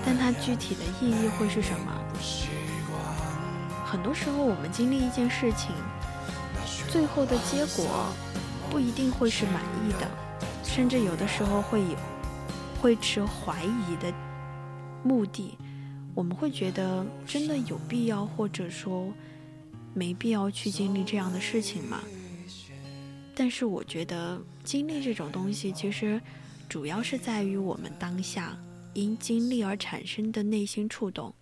[0.05, 1.91] 但它具体的意义会是什么？
[3.85, 5.71] 很多时候，我们经历一件事情，
[6.89, 8.07] 最后的结果
[8.69, 10.09] 不一定会是满意的，
[10.63, 11.95] 甚至有的时候会有
[12.81, 14.13] 会持怀疑的
[15.03, 15.57] 目的。
[16.13, 19.07] 我们会觉得真的有必要，或者说
[19.97, 22.03] 没必要去经历这样的事情嘛？
[23.33, 26.21] 但是我觉得经历这种东西，其实
[26.69, 28.55] 主要是在于我们当下
[28.93, 31.33] 因经历而产生的内心触动。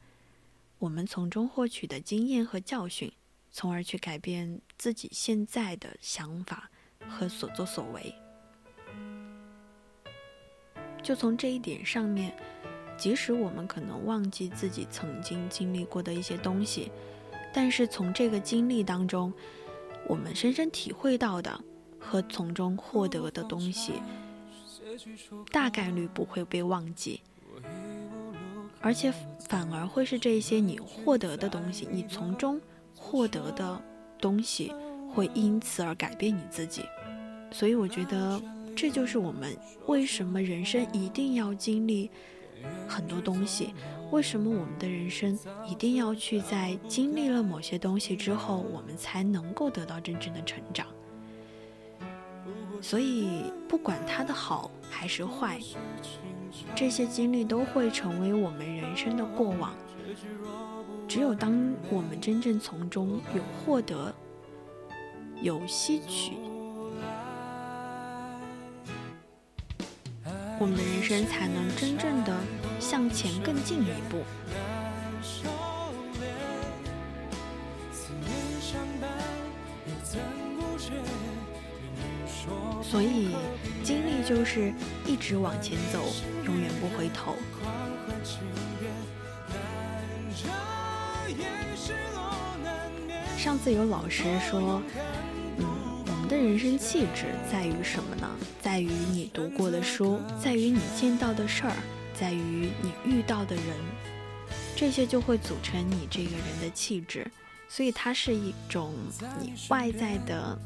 [0.80, 3.12] 我们从中获取的经验和教训，
[3.52, 6.72] 从而去改变自己现在的想法
[7.10, 8.16] 和所作所为。
[11.04, 12.34] 就从这一点上面，
[12.98, 16.90] 即使我们可能忘记自己曾经经历过的一些东西，
[17.56, 19.32] 但是从这个经历当中，
[20.10, 21.58] 我们深深体会到的
[21.98, 23.94] 和从中获得的东西，
[25.54, 27.22] 大概率不会被忘记。
[28.82, 29.10] 而且
[29.48, 32.60] 反而会是这些你获得的东西，你从中
[32.94, 33.82] 获得的
[34.20, 34.74] 东西
[35.14, 36.84] 会因此而改变你自己。
[37.52, 38.42] 所以我觉得
[38.76, 42.12] 这就是我们为什么人生一定要经历
[42.86, 43.74] 很多东西，
[44.16, 45.38] 为什么我们的人生
[45.70, 50.88] 一定要去在经历了某些东西之后，我们才能够得到真正的成长。
[52.82, 55.60] 所以不管它的好还是坏。
[56.74, 59.76] 这些经历都会成为我们人生的过往。
[61.10, 61.52] 只有当
[61.90, 64.16] 我们真正从中有获得、
[65.42, 66.38] 有吸取，
[70.58, 72.34] 我们的人生才能真正的
[72.80, 74.24] 向前更进一步。
[82.82, 83.36] 所以，
[83.84, 84.72] 经历就是
[85.06, 86.06] 一直往前走，
[86.46, 87.36] 永远不回头。
[93.38, 94.82] 上次有老师说，
[95.58, 95.66] 嗯，
[96.08, 98.30] 我们的人生气质在于什么呢？
[98.62, 101.74] 在于你读过的书，在于你见到的事儿，
[102.20, 103.66] 在于你遇到的人，
[104.76, 107.30] 这些就会组成你这个人的气质。
[107.68, 108.94] 所以它是一种
[109.42, 110.58] 你外在的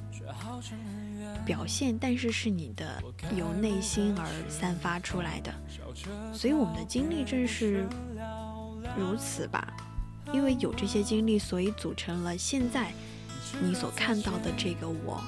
[1.45, 3.01] 表现，但是是你的
[3.35, 5.51] 由内心而散发出来的。
[6.33, 7.87] 所以我们的经历正是
[8.97, 9.73] 如此吧，
[10.33, 12.91] 因为有这些经历，所以组成了现在
[13.61, 15.23] 你所看到的这个我。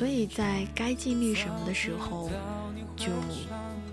[0.00, 2.30] 所以在该经历什么的时候，
[2.96, 3.08] 就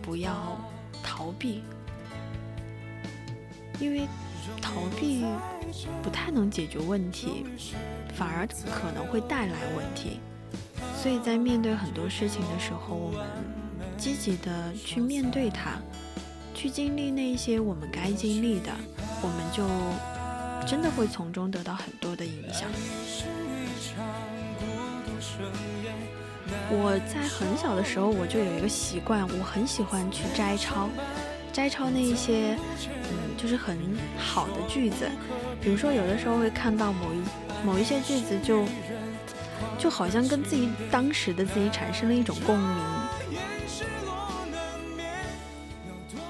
[0.01, 0.57] 不要
[1.03, 1.61] 逃避。
[3.77, 4.07] 因为
[4.61, 5.25] 逃避
[6.01, 7.45] 不太能解决问题，
[8.15, 10.21] 反而可能会带来问题。
[10.95, 15.71] 所以在面对很多事情的时候，我们积极的去面对它，
[16.53, 18.71] 去经历那些我们该经历的，
[19.21, 19.67] 我们就
[20.65, 22.69] 真的会从中得到很多的影响。
[26.70, 30.89] 我在很小的时候我就有一个习惯，我很喜欢去摘抄，
[31.53, 33.78] 摘抄那一些嗯就是很
[34.18, 35.09] 好的句子，
[35.61, 37.22] 比如说有的时候会看到某一
[37.65, 38.65] 某一些句子就
[39.78, 42.78] 就好像跟自己当时的自己产生了一种共鸣，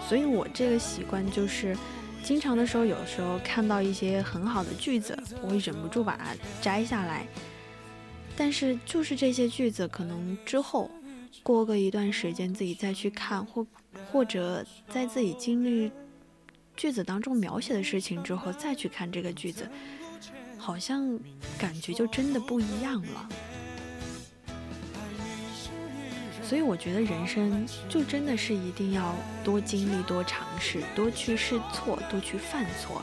[0.08, 1.76] 所以我这个习惯就是。
[2.24, 7.26] 经常的时候，有时候看到一些很好的句子，我会忍不住把它摘下来。
[8.40, 10.92] 但是，就是这些句子，可能之后
[11.42, 13.66] 过个一段时间，自己再去看，或
[14.12, 15.92] 或者在自己经历
[16.76, 19.68] 句子当中描写的事情之后再去看这个句子，
[20.56, 21.20] 好像
[21.58, 23.30] 感觉就真的不一样了。
[26.44, 29.14] 所以我觉得人生就真的是一定要
[29.44, 33.02] 多经历、多尝试、多去试错、多去犯错。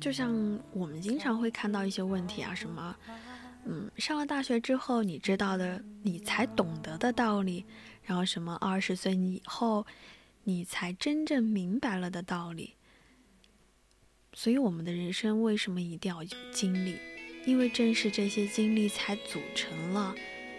[0.00, 0.32] 就像
[0.72, 2.96] 我们经常会看到一些问题啊，什么。
[3.64, 7.64] 嗯，上了大学之后，你知道的，你才懂得的道理，
[8.02, 9.86] 然后什么二十岁以后，
[10.42, 12.74] 你才真正明白了的道理。
[14.34, 16.96] 所以，我们的人生为什么一定要有经历？
[17.46, 20.12] 因为正是这些经历，才组成了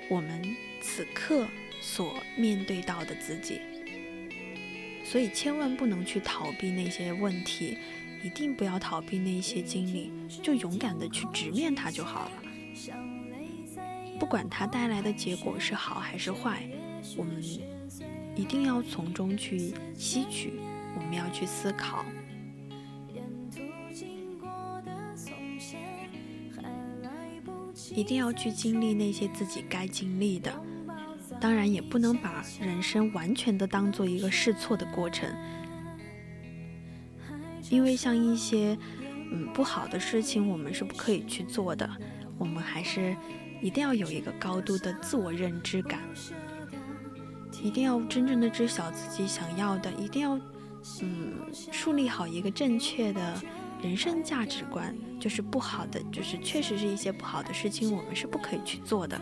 [0.09, 1.45] 我们此刻
[1.81, 3.59] 所面对到的自己。
[5.03, 7.77] 所以，千万不能去逃避那些问题，
[8.23, 10.11] 一定不要逃避那些经历，
[10.41, 12.31] 就勇敢的去直面它就好了。
[14.19, 16.63] 不管它带来的结果是好还是坏，
[17.17, 17.43] 我们
[18.35, 20.53] 一定要从中去吸取，
[20.95, 22.05] 我们要去思考，
[27.93, 30.51] 一定要去经历那些自己该经历的。
[31.41, 35.29] 当然，也不能把人生完全的当做一个试错的过程，
[37.73, 38.77] 因为像一些
[39.31, 41.89] 嗯不好的事情，我们是不可以去做的。
[42.37, 43.17] 我们还是
[43.63, 45.99] 一定要有一个高度的自我认知感，
[47.63, 50.39] 一定要真正的知晓自己想要的，一定要
[51.01, 53.41] 嗯树立好一个正确的
[53.81, 54.95] 人生价值观。
[55.19, 59.19] 就是不好的，就是确实是一些不好的事情，我们是不可以去做的。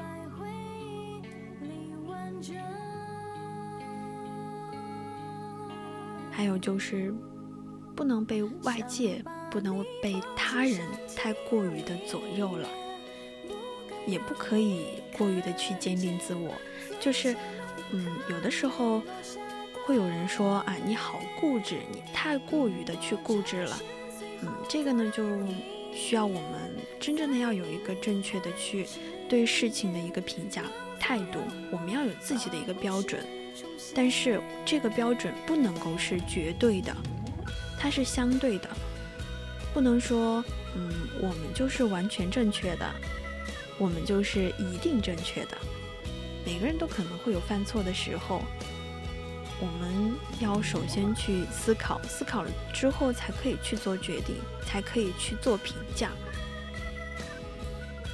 [6.30, 7.14] 还有就是
[7.96, 10.80] 不能被外界，不能被他人
[11.16, 12.68] 太过于的左右了。
[14.08, 14.86] 也不可以
[15.16, 16.52] 过于的去坚定自我，
[17.00, 17.36] 就是，
[17.92, 19.00] 嗯，有的时候
[19.86, 23.80] 会有人说啊，你好固执，你太过于的去固执了，
[24.42, 25.24] 嗯，这个呢就
[25.94, 28.88] 需要我们真正的要有一个正确的去
[29.30, 30.64] 对事情的一个评价
[31.00, 31.40] 态度，
[31.72, 33.24] 我们要有自己的一个标准，
[33.94, 36.92] 但是这个标准不能够是绝对的，
[37.82, 38.70] 它是相对的，
[39.74, 42.88] 不能说，嗯，我们就是完全正确的。
[43.80, 45.58] 我们就是一定正确的，
[46.46, 48.44] 每个人都可能会有犯错的时候。
[49.60, 56.12] 我们要首先去思考，思考了之后才可以去做决定，才可以去做评价。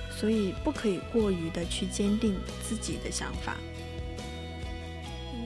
[0.09, 3.57] 所以不可以过于的去坚定自己的想法，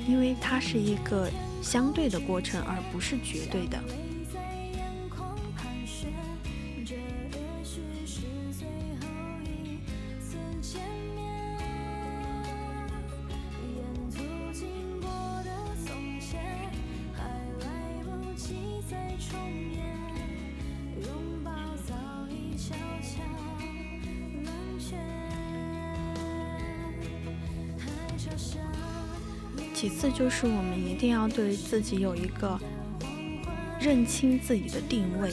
[0.07, 1.29] 因为它是一个
[1.63, 3.79] 相对的过程，而不是绝对的。
[29.81, 32.55] 其次就是我们一定要对自己有一个
[33.79, 35.31] 认清自己的定位，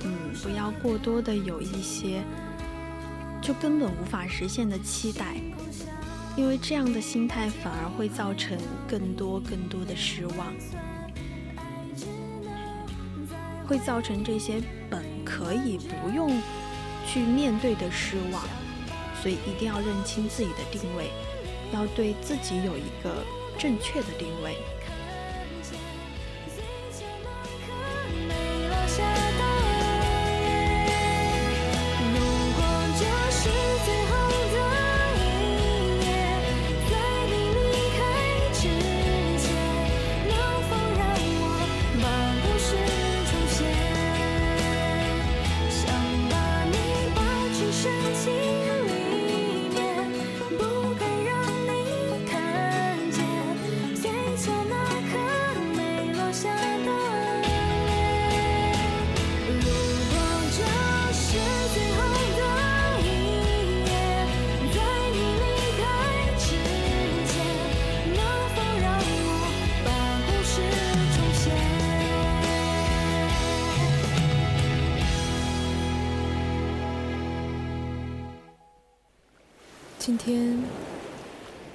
[0.00, 2.20] 嗯，不要过多的有一些
[3.40, 5.36] 就根本无法实现的期待，
[6.36, 8.58] 因为这样的心态反而会造成
[8.88, 10.52] 更多更多的失望，
[13.68, 14.60] 会造成这些
[14.90, 16.28] 本可以不用
[17.06, 18.42] 去面对的失望，
[19.22, 21.12] 所以一定要认清自己的定位。
[21.72, 23.24] 要对自己有一个
[23.58, 24.56] 正确的定位。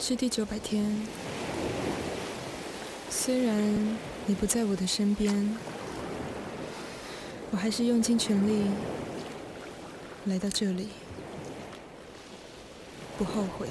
[0.06, 0.84] 是第九百天，
[3.10, 3.58] 虽然
[4.26, 5.58] 你不在我的身边，
[7.52, 8.66] 我还是用尽全力
[10.26, 10.90] 来到这里，
[13.18, 13.70] 不后悔。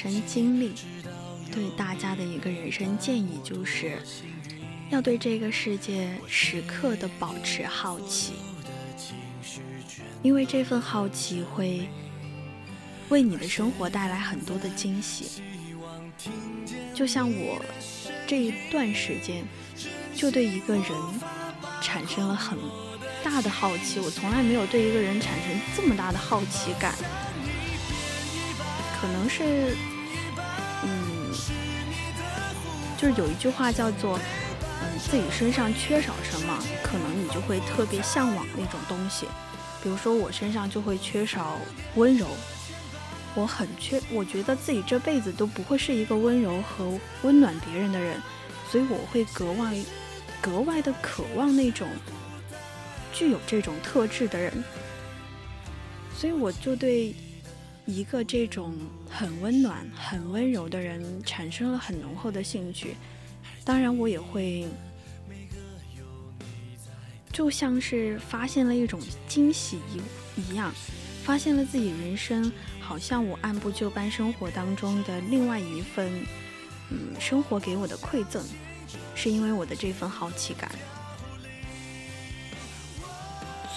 [0.00, 0.74] 生经历，
[1.50, 3.98] 对大家的一个人生建议就是，
[4.90, 8.34] 要对这个世界时刻的保持好奇，
[10.22, 11.88] 因为这份好奇会
[13.08, 15.42] 为你的生活带来很多的惊喜。
[16.94, 17.60] 就像我
[18.24, 19.44] 这一段时间，
[20.14, 20.84] 就对一个人
[21.82, 22.56] 产生了很
[23.24, 26.94] 大的好奇，我从来没有对一个人产生这么大的好奇感。
[29.00, 29.76] 可能是，
[30.82, 31.30] 嗯，
[32.96, 34.18] 就是有一句话叫做，
[34.82, 39.26] 嗯，自己身上缺少什么，可能你就会特别向往那种东西。
[39.80, 41.60] 比如说我身上就会缺少
[41.94, 42.26] 温柔，
[43.36, 48.20] 我很缺，我觉得自己这辈子都不会是一个温柔和温暖别人的人，
[48.68, 49.76] 所以我会格外、
[50.40, 51.88] 格外的渴望那种
[53.12, 54.52] 具有这种特质的人。
[56.16, 57.14] 所以我就对。
[57.88, 58.74] 一个这种
[59.08, 62.94] 很温暖、很温柔的人产生了很浓厚的兴趣，
[63.64, 64.66] 当然我也会，
[67.32, 69.78] 就像是发现了一种惊喜
[70.36, 70.70] 一一样，
[71.24, 76.12] 发现了自己人生好像我按部就班生活当中的另外一份，
[76.90, 78.44] 嗯，生活给我的馈赠，
[79.14, 80.70] 是因为我的这份好奇感。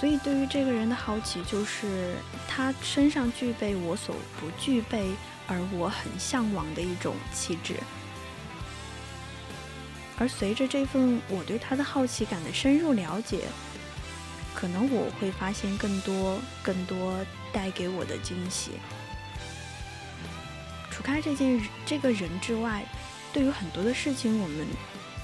[0.01, 2.15] 所以，对于这个人的好奇，就是
[2.47, 5.11] 他身上具备我所不具备，
[5.45, 7.75] 而我很向往的一种气质。
[10.17, 13.41] 而随着这份我对他的好奇感的深入了解，
[14.55, 17.23] 可能我会发现更多、更多
[17.53, 18.71] 带给我的惊喜。
[20.89, 22.83] 除开这件这个人之外，
[23.31, 24.65] 对于很多的事情，我们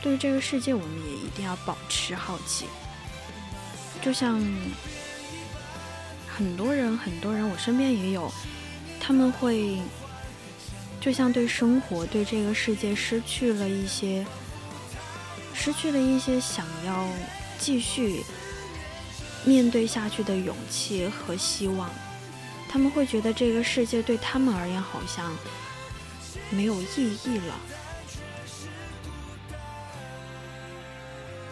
[0.03, 2.67] 对于这个世界，我们也一定要保持好奇。
[4.01, 4.41] 就像
[6.27, 8.31] 很多人，很多人，我身边也有，
[8.99, 9.77] 他们会
[11.01, 14.25] 就像对生活、对这个世界失去了一些，
[15.53, 17.07] 失去了一些想要
[17.59, 18.23] 继续
[19.43, 21.89] 面对下去的勇气和希望。
[22.69, 25.35] 他们会觉得这个世界对他们而言好像
[26.49, 27.55] 没有意义了。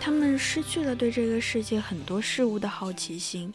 [0.06, 3.52] 他们失去了对这个世界很多事物的好奇心，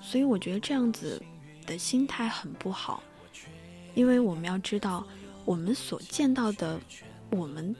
[0.00, 1.22] 所以我觉得这样子
[1.66, 3.02] 的心态很不好，
[3.92, 5.06] 因为我们要知道，
[5.44, 6.80] 我们所见到的，
[7.28, 7.76] 我们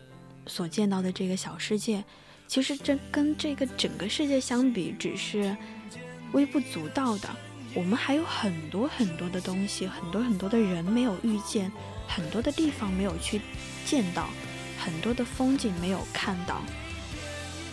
[0.47, 2.05] 所见到的这个小世界，
[2.47, 5.57] 其实这跟这个整个世界相比，只是
[6.33, 7.31] 微不足道的。
[7.75, 11.73] 我们还有很多很多的东西，很多很多的人没有遇见，
[12.07, 13.41] 很多的地方没有去
[13.87, 14.29] 见到。
[14.85, 16.61] 很多的风景没有看到，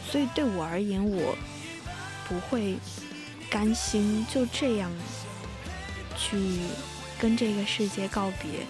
[0.09, 1.35] 所以对我而言，我
[2.27, 2.77] 不会
[3.49, 4.91] 甘心就这样
[6.15, 6.37] 去
[7.19, 8.65] 跟这个世界告别，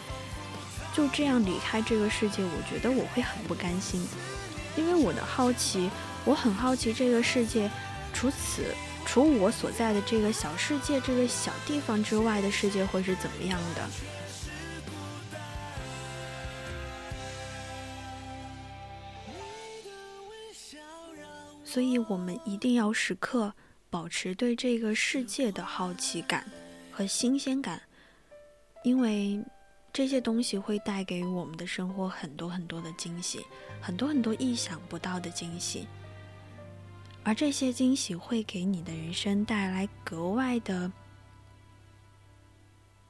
[0.94, 2.42] 就这样离开这个世界。
[2.44, 4.08] 我觉得我会很不甘心，
[4.78, 5.90] 因为我的好奇，
[6.24, 7.70] 我很好奇这个世界，
[8.14, 8.64] 除此
[9.06, 13.82] 除我所在的这个小世界、这个小地方之外的世界会是怎么样的。
[21.80, 23.54] 所以，我们一定要时刻
[23.90, 26.46] 保持对这个世界的好奇感
[26.92, 27.82] 和新鲜感，
[28.84, 29.42] 因为
[29.94, 33.46] 这些东西会带给我们的生活很多很多的惊喜，
[33.80, 35.88] 很多很多意想不到的惊喜。
[37.24, 40.92] 而这些惊喜会给你的人生带来格外的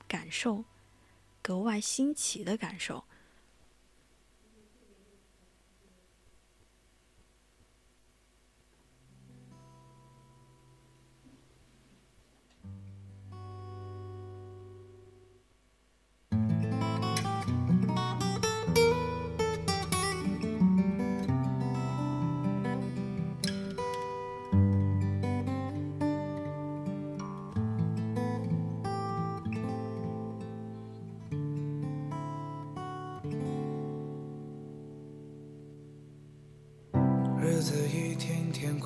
[0.08, 0.64] 感受，
[1.42, 3.04] 格外新奇的感受。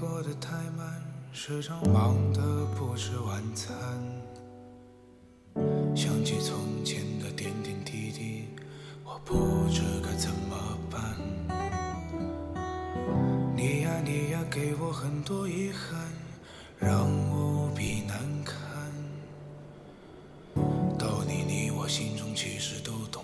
[0.04, 1.01] 过得太慢，
[1.32, 3.74] 时常忙得不吃晚餐。
[5.95, 8.49] 想起从前的点点滴滴，
[9.06, 11.01] 我不知该怎么办。
[13.56, 15.97] 你呀你呀，给我很多遗憾，
[16.78, 18.58] 让我无比难堪。
[20.99, 23.24] 道理你我心中其实都懂，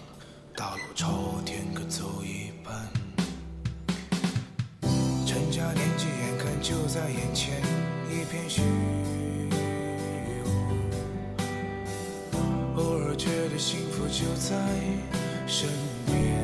[0.56, 2.74] 大路朝天各走一半。
[5.26, 6.06] 成家年纪
[6.62, 7.62] 就在眼前，
[8.12, 9.50] 一片虚无。
[12.76, 14.56] 偶尔觉得幸福就在
[15.48, 15.70] 身
[16.06, 16.39] 边。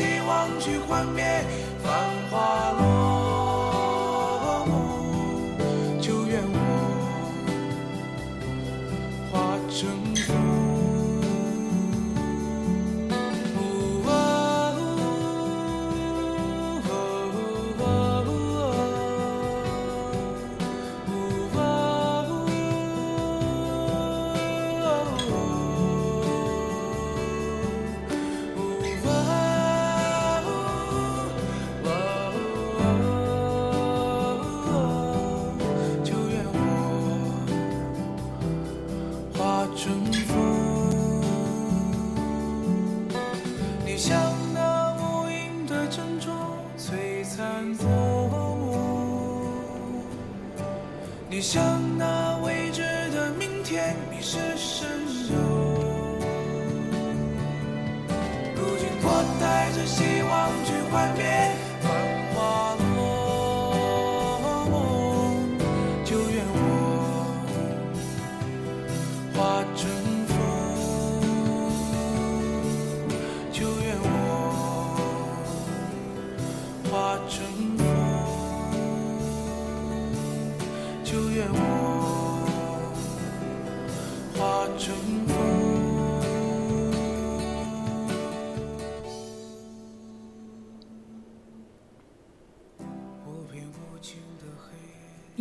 [0.00, 1.44] 希望去幻灭。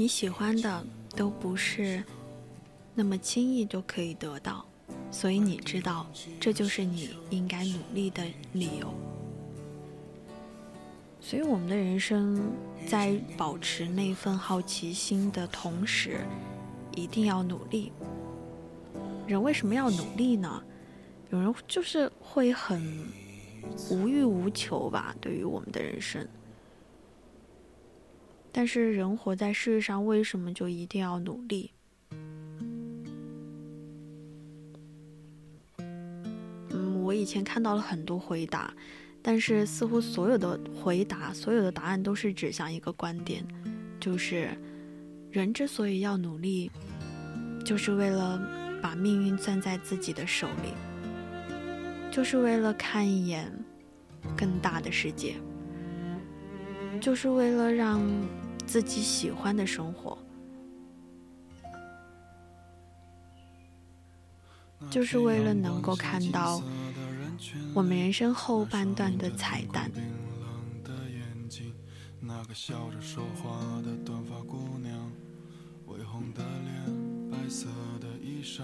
[0.09, 0.83] 喜欢的
[1.15, 2.03] 都不是
[2.95, 4.65] 那么轻易就可以得到，
[5.11, 6.05] 所以你知道，
[6.39, 8.91] 这就是你应该努力的理由。
[11.21, 12.41] 所以，我们的人生
[12.87, 16.21] 在保持那份好奇心的同时，
[16.95, 17.91] 一定要努力。
[19.27, 20.63] 人为什么要努力呢？
[21.29, 22.81] 有人就是会很
[23.91, 26.27] 无欲无求吧，对于我们的人生。
[28.51, 31.71] 但是人活在世上，为什么就一定要努力？
[36.71, 38.73] 嗯，我以前看到了很多回答，
[39.21, 43.45] 但是似乎所有的回答、所有的答案都是指向一个观点，
[43.99, 44.49] 就是
[45.31, 46.71] 人之所以要努力，
[47.63, 48.41] 就是为了
[48.81, 50.73] 把命运攥在自己的手里，
[52.11, 53.51] 就是为了看一眼
[54.35, 55.35] 更大的世界。
[56.99, 58.01] 就是为了让
[58.69, 60.15] 自己喜欢的生活，
[64.91, 66.61] 就是为了能够看到
[67.73, 69.89] 我们人生后半段的彩蛋。
[72.21, 75.11] 那个笑着说话的短发姑娘，
[75.87, 77.65] 微红的脸，白色
[77.99, 78.61] 的衣裳，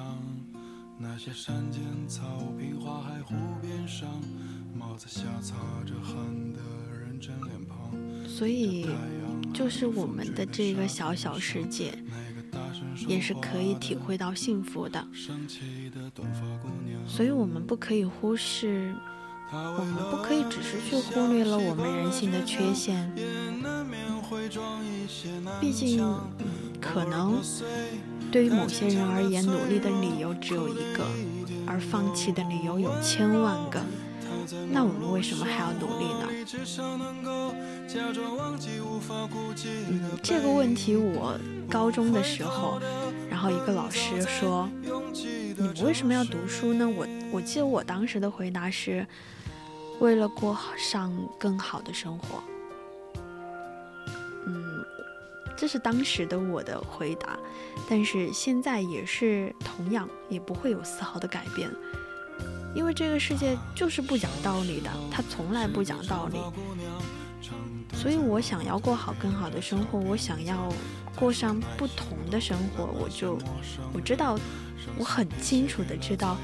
[1.00, 2.24] 那些山间草
[2.60, 4.08] 坪、花海、湖边上，
[4.72, 6.16] 帽子下擦着汗
[6.54, 7.76] 的认真脸庞。
[8.28, 8.86] 所以，
[9.56, 11.98] 就是我们的这个小小世界，
[13.08, 15.08] 也是可以体会到幸福的。
[17.08, 18.94] 所以我们不可以忽视，
[19.54, 23.10] 我们不可以只是去忽略了我们人性的缺陷。
[25.62, 26.04] 毕竟，
[26.82, 27.40] 可能
[28.30, 31.06] 对于某些人而言，努力的理由只有一个，
[31.66, 33.82] 而放弃的理由有千万个。
[34.72, 36.28] 那我们为什么还要努力呢？
[39.90, 41.40] 嗯，这个问题我
[41.70, 42.80] 高中的时候，
[43.30, 44.70] 然后一个老师说
[45.58, 49.06] ：“你们为什么要读书呢？”我我记得我当时的回答是
[50.00, 52.44] ：“为了过上更好的生活。
[54.46, 54.86] 嗯，
[55.58, 57.38] 这是当时的我的回答，
[57.90, 61.68] 但是现在也是同样，也不会有丝毫的改变。
[62.76, 66.38] 因为这个世界就是不讲道理的，它从来不讲道理。
[67.94, 70.70] 所以我想要过好更好的生活，我想要
[71.16, 73.40] 过上不同的生活，我就
[73.94, 74.38] 我知道，
[74.98, 76.38] 我很清楚的知道，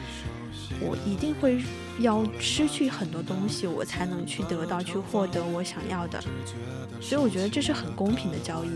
[0.80, 1.62] 我一定会
[2.00, 6.24] 要失去很多东西，我才能去得到、去获得我想要的。
[7.02, 8.70] 所以我觉得这是很公平的交易。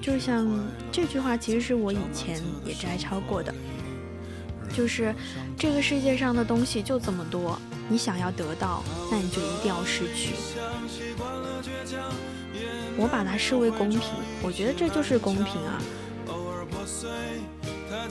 [0.00, 0.48] 就像
[0.92, 3.52] 这句话，其实是我以前也摘抄过的。
[4.72, 5.14] 就是
[5.58, 7.58] 这个世界上的东西就这么多，
[7.88, 10.34] 你想要得到，那你就一定要失去。
[12.96, 14.00] 我把它视为公平，
[14.42, 15.80] 我觉得这就是公平啊。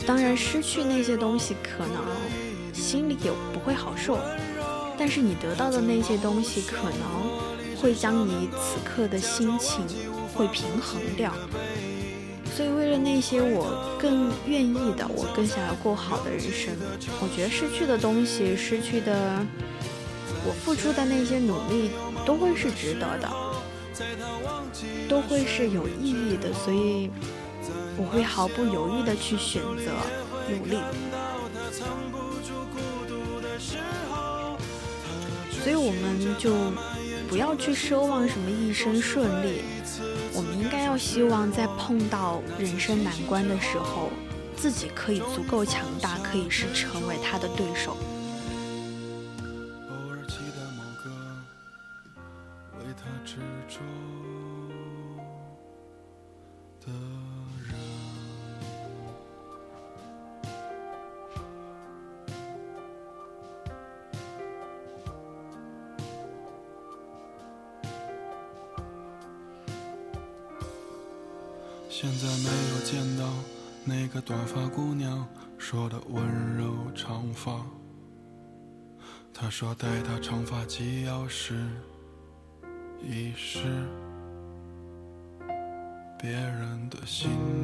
[0.05, 2.05] 当然，失去那些东西可能
[2.73, 4.17] 心里也不会好受，
[4.97, 9.85] 但是你得到的那些东西可能会将你此刻的心情
[10.33, 11.33] 会平衡掉。
[12.61, 16.71] 所以，为了那些我更愿意的，我更想要过好的人生，
[17.19, 19.43] 我觉得失去的东西，失去的
[20.45, 21.89] 我付出的那些努力，
[22.23, 23.27] 都会是值得的，
[25.09, 26.53] 都会是有意义的。
[26.53, 27.09] 所以，
[27.97, 29.91] 我会毫不犹豫的去选择
[30.47, 30.77] 努力。
[35.63, 36.53] 所以，我们就
[37.27, 39.63] 不要去奢望什么一生顺利。
[40.91, 44.09] 要希望，在碰到人生难关的时候，
[44.57, 47.95] 自己可以足够强大，可以是成为他的对手。
[80.83, 81.53] 必要时
[83.03, 83.59] 已是
[86.19, 87.60] 别人的心。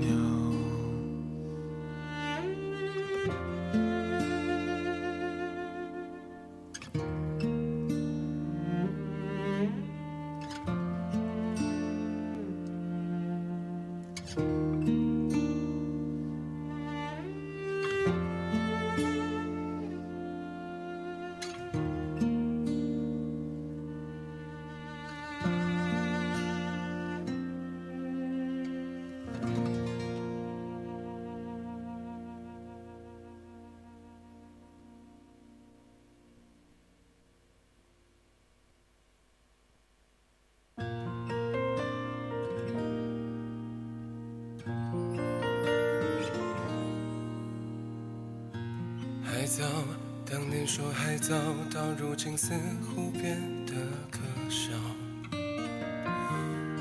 [50.68, 51.34] 说还早，
[51.74, 52.54] 到如今似
[52.84, 53.74] 乎变得
[54.12, 54.20] 可
[54.50, 54.74] 笑。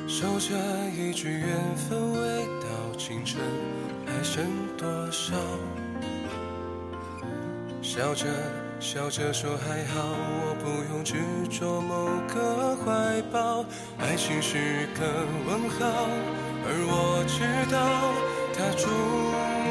[0.09, 0.57] 守着
[0.91, 3.41] 一句缘分未到，青春
[4.05, 4.45] 还剩
[4.77, 5.37] 多少？
[7.81, 8.27] 笑着
[8.81, 11.15] 笑着说还好，我不用执
[11.49, 13.65] 着某个怀抱。
[13.99, 16.09] 爱情是个问号，
[16.67, 17.39] 而我知
[17.71, 18.13] 道
[18.53, 18.91] 它终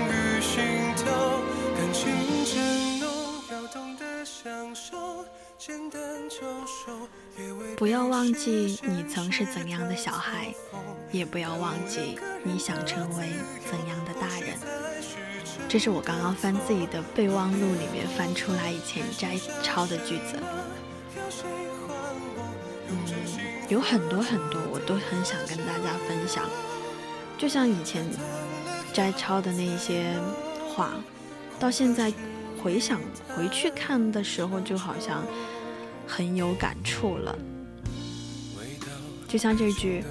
[0.07, 0.63] 于心
[0.95, 1.34] 跳。
[7.77, 10.53] 不要忘记你曾是怎样的小孩，
[11.11, 13.27] 也不要忘记你想成为
[13.69, 14.57] 怎样的大人。
[15.67, 20.39] 这是我刚刚翻自己的备忘录里面翻出来以前摘抄的句子。
[22.87, 22.97] 嗯，
[23.67, 26.45] 有很多很多我都很想跟大家分享，
[27.37, 28.05] 就像以前
[28.93, 30.13] 摘抄的那些
[30.73, 30.93] 话，
[31.59, 32.13] 到现在
[32.63, 33.01] 回想
[33.35, 35.25] 回去看的时候，就好像
[36.07, 37.37] 很有感触了。
[39.27, 40.03] 就像这句，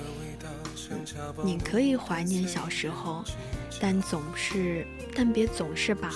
[1.43, 3.25] 你可以怀念小时候，
[3.81, 6.13] 但总是，但别总是把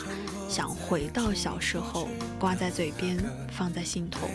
[0.49, 2.09] 想回到小时候
[2.39, 3.17] 挂在嘴边，
[3.51, 4.29] 放在心头，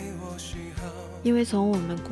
[1.22, 2.10] 因为从我们咕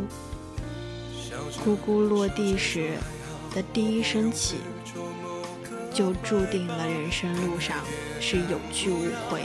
[1.65, 2.91] 咕咕落地时
[3.55, 4.57] 的第一声起，
[5.93, 7.77] 就注定了人生路上
[8.19, 9.43] 是有去无回。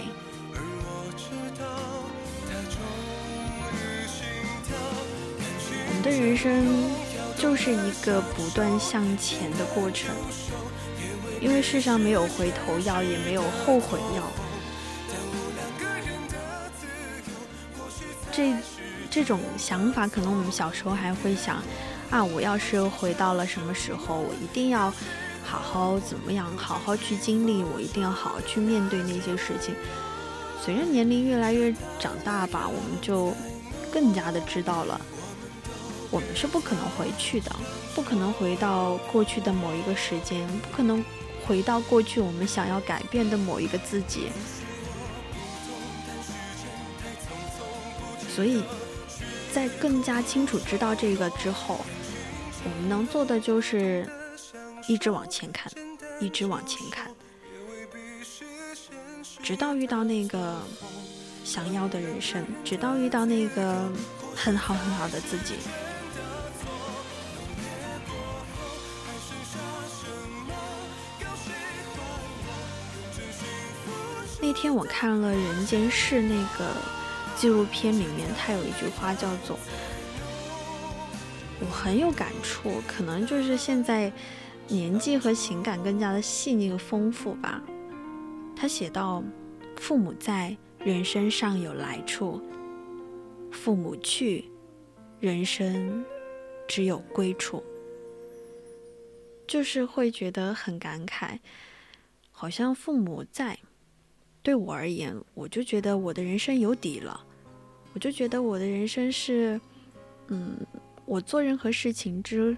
[6.36, 6.84] 生
[7.36, 10.14] 就是一个不断向前的过程，
[11.40, 14.22] 因为世上没有回头药，也没有后悔药。
[18.30, 18.54] 这
[19.10, 21.62] 这种想法，可能我们小时候还会想，
[22.10, 24.92] 啊，我要是回到了什么时候，我一定要
[25.42, 29.74] 好好怎么样，好好去经历，我一定要好好去面对那些事情。
[30.62, 33.32] 随着年龄越来越长大吧，我们就
[33.90, 35.00] 更加的知道了，
[36.10, 37.50] 我们是不可能回去的，
[37.94, 41.04] 不可能回到过去的某一个时间，不可能
[41.44, 44.28] 回到过去我们想要改变的某一个自己。
[48.34, 48.62] 所以
[49.52, 51.80] 在更加清楚知道这个之后，
[52.64, 54.06] 我们能做的就是
[54.86, 55.72] 一直往前看，
[56.20, 57.10] 一直往前看，
[59.42, 60.60] 直到遇到那个
[61.44, 63.90] 想要的人生，直到遇到那个
[64.34, 65.54] 很好很好的自己。
[74.46, 76.72] 那天我看了《人间世》那个
[77.34, 79.58] 纪录片，里面它有一句话叫做
[81.58, 84.12] “我很有感触”，可能就是现在
[84.68, 87.60] 年纪和情感更加的细腻和丰富吧。
[88.54, 89.20] 他写到
[89.78, 92.40] ：“父母在，人生尚有来处；
[93.50, 94.48] 父母去，
[95.18, 96.04] 人生
[96.68, 97.64] 只有归处。”
[99.44, 101.40] 就是会觉得很感慨，
[102.30, 103.58] 好像父母在。
[104.46, 107.20] 对我而言，我就觉得我的人生有底了，
[107.92, 109.60] 我就觉得我的人生是，
[110.28, 110.56] 嗯，
[111.04, 112.56] 我做任何事情之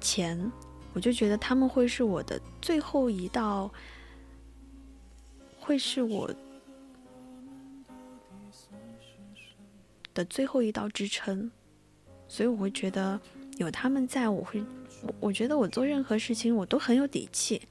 [0.00, 0.50] 前，
[0.92, 3.70] 我就觉得他们会是我的最后一道，
[5.60, 6.28] 会是我
[10.12, 11.48] 的最后一道支撑，
[12.26, 13.20] 所以我会觉得
[13.58, 14.60] 有他们在，我会，
[15.20, 17.62] 我觉得我做任何事情我都很有底气，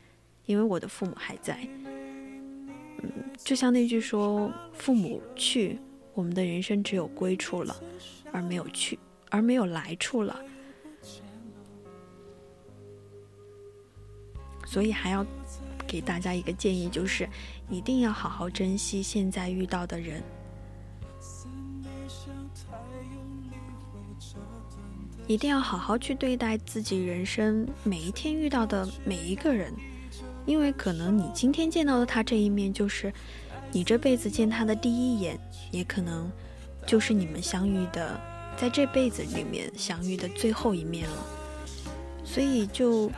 [0.46, 1.68] 因为我的父母还在。
[3.44, 5.80] 就像那句说：“父母去，
[6.14, 7.76] 我们的人生只有归处了，
[8.32, 8.98] 而没有去，
[9.30, 10.40] 而没有来处了。”
[14.66, 15.26] 所以还要
[15.86, 17.30] 给大家一个建议，就是
[17.70, 20.24] 一定要好好珍惜现在遇到的人，
[25.28, 29.72] 一定要好好去对待自己人生每一天遇到的每一个人。
[30.46, 33.14] 因为可能你今天见到的他这一面，就是
[33.72, 35.40] 你这辈子见他的第一眼，
[35.72, 36.32] 也可能
[36.86, 38.20] 就是你们相遇的，
[38.58, 41.18] 在这辈子里面相遇的最后一面了。
[42.26, 43.12] 所以就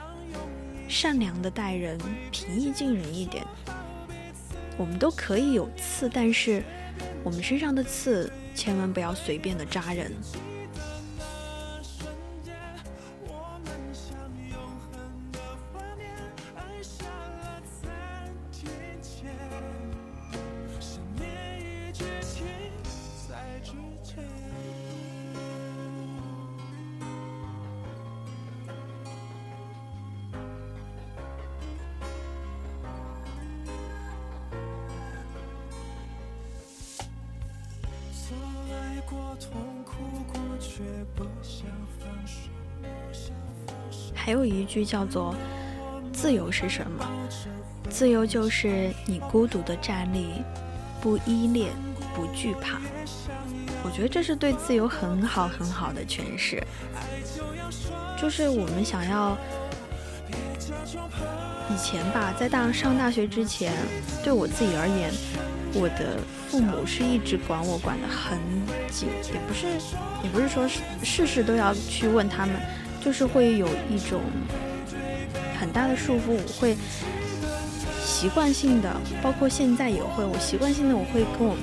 [0.88, 1.98] 善良的待人，
[2.32, 3.46] 平易近人一点。
[4.78, 6.62] 我们都可以有刺，但是
[7.24, 10.12] 我们身上的刺千万不要随便的扎人。
[44.66, 45.36] 句叫做
[46.12, 47.08] “自由是什么？
[47.90, 50.44] 自由就是你孤独的站立，
[51.00, 51.72] 不依恋，
[52.16, 52.80] 不惧怕。”
[53.86, 56.62] 我觉得这是对自由很好很好的诠释。
[58.20, 59.38] 就是我们想要
[61.70, 63.74] 以前吧，在大上大学之前，
[64.24, 65.12] 对我自己而言，
[65.74, 66.18] 我的
[66.50, 68.40] 父母是一直管我管得很
[68.90, 69.68] 紧，也不是
[70.24, 70.68] 也不是说
[71.04, 72.56] 事事都要去问他们。
[73.06, 74.20] 就是会有一种
[75.60, 76.76] 很大的束缚，我会
[78.04, 78.92] 习惯性的，
[79.22, 81.56] 包括现在也会，我习惯性的我会跟我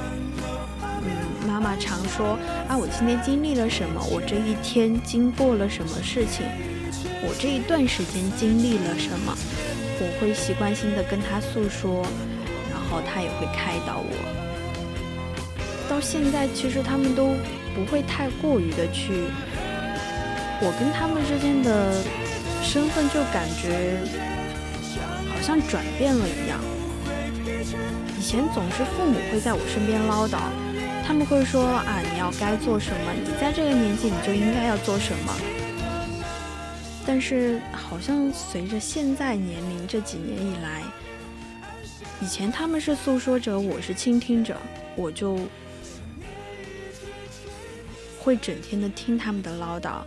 [1.02, 2.39] 嗯妈妈常说
[2.69, 6.47] 啊，我今天经历了什么，我这一天经过了什么事情，
[7.23, 9.36] 我这一段时间经历了什么，
[9.98, 12.06] 我会习惯性的跟她诉说，
[12.70, 14.14] 然后她也会开导我。
[15.90, 17.35] 到现在，其实他们都
[17.74, 19.24] 不会太过于的去。
[20.64, 22.01] 我跟他们之间的
[22.62, 23.98] 身份就感觉
[25.28, 26.60] 好像转变了一样。
[28.16, 30.39] 以前总是父母会在我身边唠叨，
[31.05, 35.34] 他们会说啊，你要该做什么，你在这个年纪你就应该要做什么。
[37.05, 40.80] 但是好像随着现在年龄这几年以来，
[42.20, 44.56] 以前他们是诉说者，我是倾听者，
[44.94, 45.36] 我就
[48.20, 50.02] 会整天的听他们的唠叨。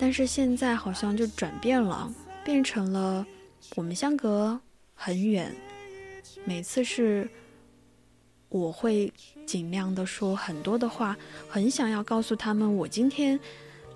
[0.00, 2.10] 但是现在好像就转变了，
[2.42, 3.26] 变成了
[3.76, 4.58] 我们相隔
[4.94, 5.54] 很远，
[6.46, 7.28] 每次是
[8.48, 9.12] 我会
[9.44, 11.14] 尽量的说很多的话，
[11.50, 13.38] 很想要告诉他们我今天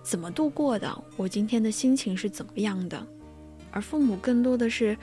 [0.02, 3.04] 怎么度过的，我今天的心情是怎么样的。
[3.70, 4.96] 而父母更多的是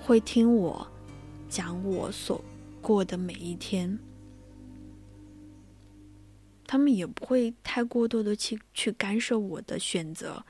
[0.00, 0.86] 会听我
[1.48, 2.42] 讲我所
[2.80, 3.98] 过的每一天，
[6.74, 10.44] 他们也不会太过多的去去干涉我的选择，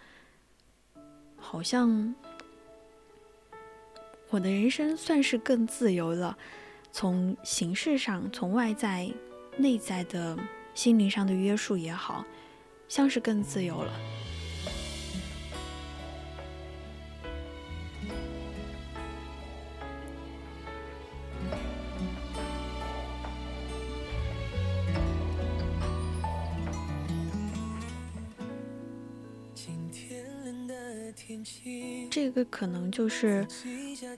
[1.37, 2.15] 好像
[4.31, 6.39] 我的人生算是更自由了。
[6.91, 9.13] 从形式上，从外在、
[9.59, 10.35] 内在的
[10.73, 12.25] 心灵上的约束也好，
[12.89, 13.93] 像是更自由了。
[32.11, 33.47] 这个可能就是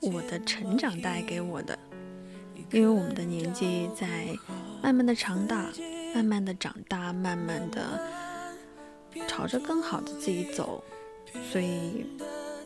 [0.00, 1.78] 我的成长带给我的。
[2.72, 4.34] 因为我们的年纪在
[4.82, 5.70] 慢慢的长大，
[6.12, 8.00] 慢慢的长大，慢慢的
[9.28, 10.82] 朝着更好的自己走，
[11.52, 12.04] 所以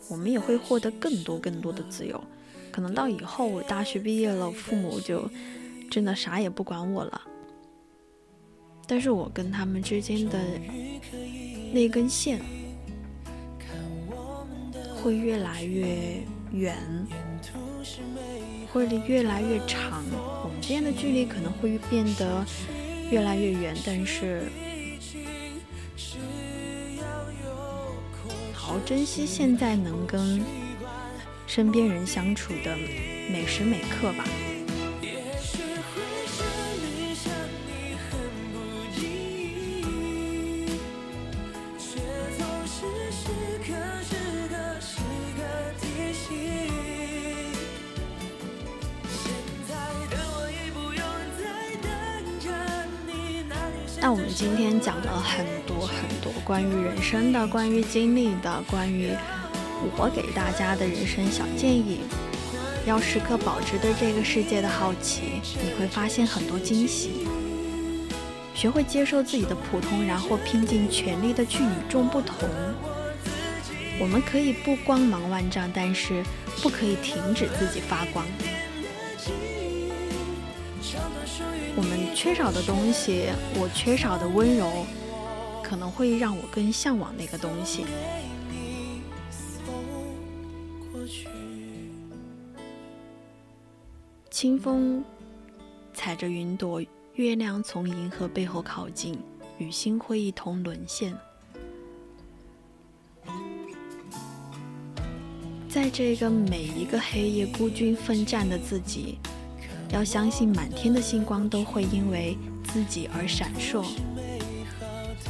[0.09, 2.19] 我们也会获得更多更多的自由。
[2.73, 5.29] 可能到以后我大学毕业了，父母就
[5.91, 7.21] 真的啥也不管我了。
[8.87, 10.39] 但是我跟他们之间的
[11.75, 12.41] 那根线
[15.03, 16.23] 会越来越
[16.53, 16.77] 远。
[18.73, 20.05] 会越来越长，
[20.45, 22.47] 我们之间的距离可能会变得
[23.11, 24.45] 越来越远，但是
[28.53, 30.41] 好好珍惜现在能跟
[31.49, 32.77] 身边人相处的
[33.29, 34.25] 每时每刻吧。
[54.03, 59.11] 那我们今天讲了很多很多关于人生的、关于经历的、关于
[59.97, 62.01] 我给大家的人生小建议。
[62.87, 67.27] 要时刻保持对这个世界的好奇，你会发现很多惊喜。
[68.55, 72.49] 学会接受自己的普通，然后拼尽全力的去与众不同。
[73.99, 76.25] 我们可以不光芒万丈，但是
[76.63, 78.25] 不可以停止自己发光。
[82.23, 84.85] 缺少的东西，我缺少的温柔，
[85.63, 87.87] 可能会让我更向往那个东西。
[94.29, 95.03] 清风
[95.95, 96.85] 踩着云朵，
[97.15, 99.19] 月亮从银河背后靠近，
[99.57, 101.17] 与星辉一同沦陷。
[105.71, 109.19] 在这个每一个黑夜孤军奋战的自己。
[109.93, 112.39] 要相信满天的星光都会因为
[112.73, 113.85] 自己而闪烁。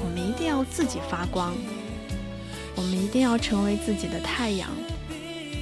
[0.03, 1.55] 我们一定要自己发光，
[2.77, 4.69] 我们一定要成为自己的太阳，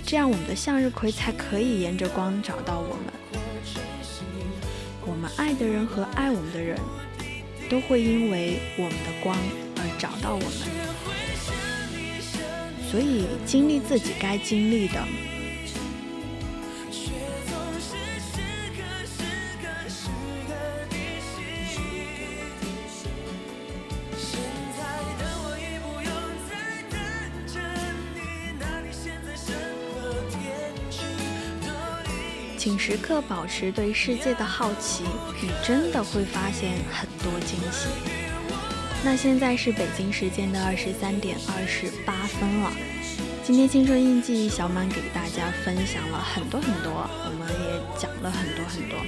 [0.04, 3.04] 这样我们的向日葵才可以沿着光找到我们。
[5.06, 6.78] 我们爱的人和爱我们的人
[7.70, 9.36] 都会因为我们的光
[9.76, 10.52] 而找到我们。
[12.90, 15.27] 所以，经历自己该经历的。
[32.89, 35.05] 时刻保持对世界的好奇，
[35.43, 37.86] 你真的会发现很多惊喜。
[39.05, 42.73] 那现在是北京时间的二十三点二十八分了。
[43.44, 48.98] 今天青春印记小满给大家分享了很多很多，我们也讲了很多很多。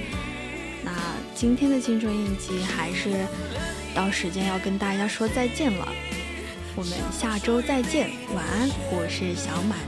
[0.83, 0.91] 那
[1.33, 3.25] 今天的青春印记还是
[3.95, 5.87] 到时间要跟大家说再见了。
[6.75, 9.79] 我们下周再见，晚安，我是小满。